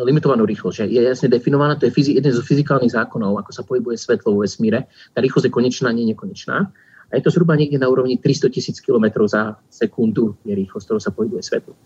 limitovanú 0.00 0.48
rýchlosť, 0.48 0.76
že 0.80 0.84
je 0.88 1.00
jasne 1.04 1.28
definované, 1.28 1.76
to 1.76 1.84
je 1.84 1.92
fyzi, 1.92 2.16
jeden 2.16 2.32
zo 2.32 2.40
fyzikálnych 2.40 2.96
zákonov, 2.96 3.36
ako 3.44 3.52
sa 3.52 3.68
pohybuje 3.68 4.00
svetlo 4.00 4.32
vo 4.32 4.48
vesmíre. 4.48 4.88
Tá 5.12 5.20
rýchlosť 5.20 5.52
je 5.52 5.52
konečná, 5.52 5.92
nie 5.92 6.08
nekonečná. 6.08 6.72
A 7.08 7.12
je 7.16 7.24
to 7.24 7.32
zhruba 7.32 7.52
niekde 7.56 7.76
na 7.76 7.88
úrovni 7.88 8.16
300 8.16 8.48
tisíc 8.48 8.80
km 8.80 9.28
za 9.28 9.60
sekundu 9.68 10.40
je 10.44 10.56
rýchlosť, 10.56 10.84
ktorou 10.88 11.00
sa 11.04 11.12
pohybuje 11.12 11.44
svetlo. 11.44 11.76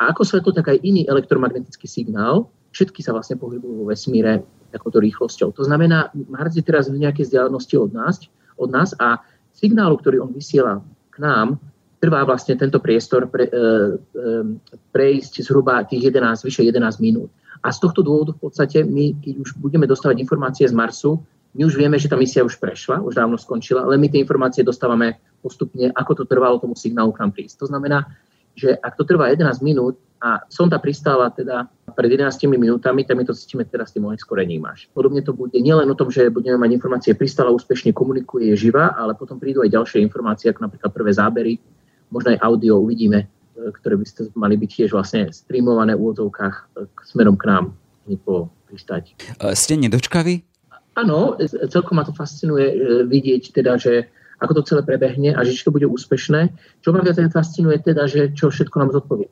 A 0.00 0.12
ako 0.12 0.24
svetlo, 0.24 0.56
tak 0.56 0.72
aj 0.72 0.80
iný 0.80 1.04
elektromagnetický 1.04 1.84
signál, 1.84 2.48
všetky 2.72 3.04
sa 3.04 3.12
vlastne 3.12 3.36
pohybujú 3.36 3.84
vo 3.84 3.88
vesmíre 3.88 4.44
takouto 4.72 5.00
rýchlosťou. 5.00 5.52
To 5.56 5.64
znamená, 5.68 6.12
Mars 6.28 6.56
je 6.56 6.64
teraz 6.64 6.88
v 6.92 7.00
nejakej 7.00 7.28
vzdialenosti 7.28 7.76
od 7.76 7.92
nás, 7.92 8.24
od 8.56 8.68
nás 8.68 8.92
a 9.00 9.20
signálu, 9.56 9.96
ktorý 10.00 10.24
on 10.24 10.32
vysiela 10.36 10.84
k 11.12 11.16
nám, 11.20 11.56
trvá 11.98 12.22
vlastne 12.22 12.54
tento 12.54 12.78
priestor 12.78 13.26
pre, 13.26 13.46
e, 13.46 13.50
e, 13.50 14.28
prejsť 14.94 15.42
zhruba 15.42 15.82
tých 15.84 16.14
11, 16.14 16.46
vyše 16.46 16.62
11 16.62 17.02
minút. 17.02 17.30
A 17.62 17.74
z 17.74 17.78
tohto 17.82 18.06
dôvodu 18.06 18.30
v 18.38 18.48
podstate 18.48 18.86
my, 18.86 19.18
keď 19.18 19.34
už 19.42 19.58
budeme 19.58 19.86
dostávať 19.86 20.22
informácie 20.22 20.66
z 20.70 20.74
Marsu, 20.74 21.18
my 21.58 21.66
už 21.66 21.74
vieme, 21.74 21.98
že 21.98 22.06
tá 22.06 22.14
misia 22.14 22.46
už 22.46 22.60
prešla, 22.62 23.02
už 23.02 23.18
dávno 23.18 23.34
skončila, 23.34 23.82
ale 23.82 23.98
my 23.98 24.06
tie 24.06 24.22
informácie 24.22 24.62
dostávame 24.62 25.18
postupne, 25.42 25.90
ako 25.90 26.22
to 26.22 26.24
trvalo 26.28 26.62
tomu 26.62 26.78
signálu 26.78 27.10
k 27.10 27.20
nám 27.24 27.34
prísť. 27.34 27.66
To 27.66 27.66
znamená, 27.66 28.06
že 28.54 28.78
ak 28.78 28.94
to 28.94 29.02
trvá 29.02 29.30
11 29.30 29.58
minút 29.62 29.98
a 30.18 30.42
sonda 30.50 30.82
pristála 30.82 31.30
teda 31.30 31.70
pred 31.94 32.10
11 32.10 32.34
minútami, 32.50 33.06
tak 33.06 33.14
my 33.14 33.24
to 33.26 33.34
cítime 33.34 33.62
teraz 33.62 33.94
tým 33.94 34.06
oneskorením 34.10 34.66
až. 34.66 34.90
Podobne 34.90 35.22
to 35.22 35.30
bude 35.30 35.54
nielen 35.54 35.86
o 35.86 35.98
tom, 35.98 36.10
že 36.10 36.30
budeme 36.30 36.58
mať 36.58 36.74
informácie, 36.74 37.14
pristála 37.14 37.54
úspešne 37.54 37.94
komunikuje, 37.94 38.50
je 38.54 38.70
živá, 38.70 38.98
ale 38.98 39.14
potom 39.14 39.38
prídu 39.38 39.62
aj 39.62 39.70
ďalšie 39.70 40.02
informácie, 40.02 40.50
ako 40.50 40.66
napríklad 40.66 40.90
prvé 40.90 41.10
zábery, 41.14 41.54
možno 42.10 42.34
aj 42.34 42.42
audio 42.42 42.80
uvidíme, 42.80 43.24
e, 43.24 43.26
ktoré 43.80 43.96
by 43.96 44.06
ste 44.06 44.20
mali 44.34 44.56
byť 44.56 44.70
tiež 44.70 44.90
vlastne 44.92 45.28
streamované 45.32 45.94
v 45.96 46.02
úvodzovkách 46.08 46.54
e, 46.54 46.64
smerom 47.08 47.36
k 47.36 47.44
nám 47.48 47.64
po 48.24 48.48
pristať. 48.68 49.16
E, 49.40 49.52
ste 49.56 49.76
nedočkaví? 49.76 50.44
Áno, 50.98 51.38
celkom 51.70 51.94
ma 51.94 52.02
to 52.02 52.10
fascinuje 52.10 52.74
vidieť 53.06 53.54
teda, 53.54 53.78
že 53.78 54.10
ako 54.42 54.62
to 54.62 54.66
celé 54.66 54.82
prebehne 54.82 55.30
a 55.34 55.46
že 55.46 55.54
či 55.54 55.62
to 55.62 55.74
bude 55.74 55.86
úspešné. 55.86 56.50
Čo 56.82 56.90
ma 56.90 57.06
viac 57.06 57.18
fascinuje 57.30 57.78
teda, 57.82 58.10
že 58.10 58.34
čo 58.34 58.50
všetko 58.50 58.76
nám 58.82 58.90
zodpovie, 58.90 59.30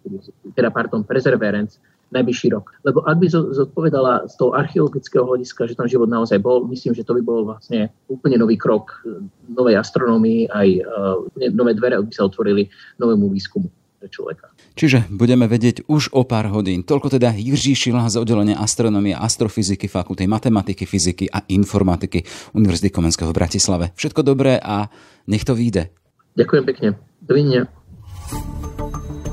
teda 0.55 0.71
pardon, 0.71 1.03
Perseverance, 1.03 1.83
najbližší 2.15 2.55
rok. 2.55 2.71
Lebo 2.87 3.03
ak 3.03 3.17
by 3.19 3.27
zodpovedala 3.31 4.31
z 4.31 4.35
toho 4.39 4.55
archeologického 4.55 5.27
hľadiska, 5.27 5.67
že 5.67 5.75
tam 5.75 5.91
život 5.91 6.07
naozaj 6.07 6.39
bol, 6.39 6.63
myslím, 6.71 6.95
že 6.95 7.03
to 7.03 7.19
by 7.19 7.23
bol 7.23 7.43
vlastne 7.43 7.91
úplne 8.07 8.39
nový 8.39 8.55
krok 8.55 9.03
novej 9.51 9.79
astronómii, 9.79 10.47
aj 10.51 10.69
uh, 10.83 11.51
nové 11.51 11.75
dvere 11.75 11.99
by 11.99 12.13
sa 12.15 12.27
otvorili 12.31 12.71
novému 13.03 13.27
výskumu 13.31 13.67
človeka. 14.07 14.53
Čiže 14.77 15.09
budeme 15.09 15.49
vedieť 15.49 15.89
už 15.89 16.13
o 16.13 16.23
pár 16.29 16.53
hodín. 16.53 16.85
Toľko 16.85 17.17
teda 17.17 17.33
Jiří 17.35 17.75
Šilha 17.75 18.07
z 18.13 18.21
oddelenia 18.21 18.61
astronomie, 18.61 19.17
astrofyziky, 19.17 19.89
fakulty 19.89 20.29
matematiky, 20.29 20.85
fyziky 20.85 21.27
a 21.33 21.43
informatiky 21.49 22.23
Univerzity 22.53 22.93
Komenského 22.93 23.33
v 23.33 23.39
Bratislave. 23.41 23.85
Všetko 23.97 24.21
dobré 24.23 24.61
a 24.61 24.93
nech 25.27 25.43
to 25.43 25.57
vyjde. 25.57 25.91
Ďakujem 26.37 26.65
pekne. 26.69 26.89
Dovidenia. 27.25 27.67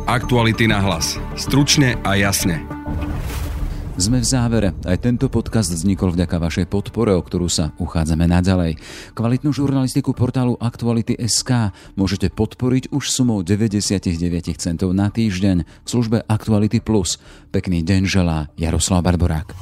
Aktuality 0.04 0.68
na 0.68 0.84
hlas. 0.84 1.16
Stručne 1.40 1.96
a 2.04 2.20
jasne. 2.20 2.60
Sme 3.96 4.20
v 4.20 4.28
závere. 4.28 4.76
Aj 4.84 5.00
tento 5.00 5.32
podcast 5.32 5.72
vznikol 5.72 6.12
vďaka 6.12 6.44
vašej 6.44 6.68
podpore, 6.68 7.16
o 7.16 7.24
ktorú 7.24 7.48
sa 7.48 7.72
uchádzame 7.80 8.28
naďalej. 8.28 8.84
Kvalitnú 9.16 9.56
žurnalistiku 9.56 10.12
portálu 10.12 10.60
Aktuality.sk 10.60 11.72
môžete 11.96 12.28
podporiť 12.36 12.92
už 12.92 13.16
sumou 13.16 13.48
99 13.48 14.12
centov 14.60 14.92
na 14.92 15.08
týždeň 15.08 15.64
v 15.64 15.88
službe 15.88 16.20
Aktuality. 16.28 16.84
Pekný 17.56 17.80
deň 17.88 18.02
želá 18.04 18.52
Jaroslav 18.60 19.08
Barborák. 19.08 19.56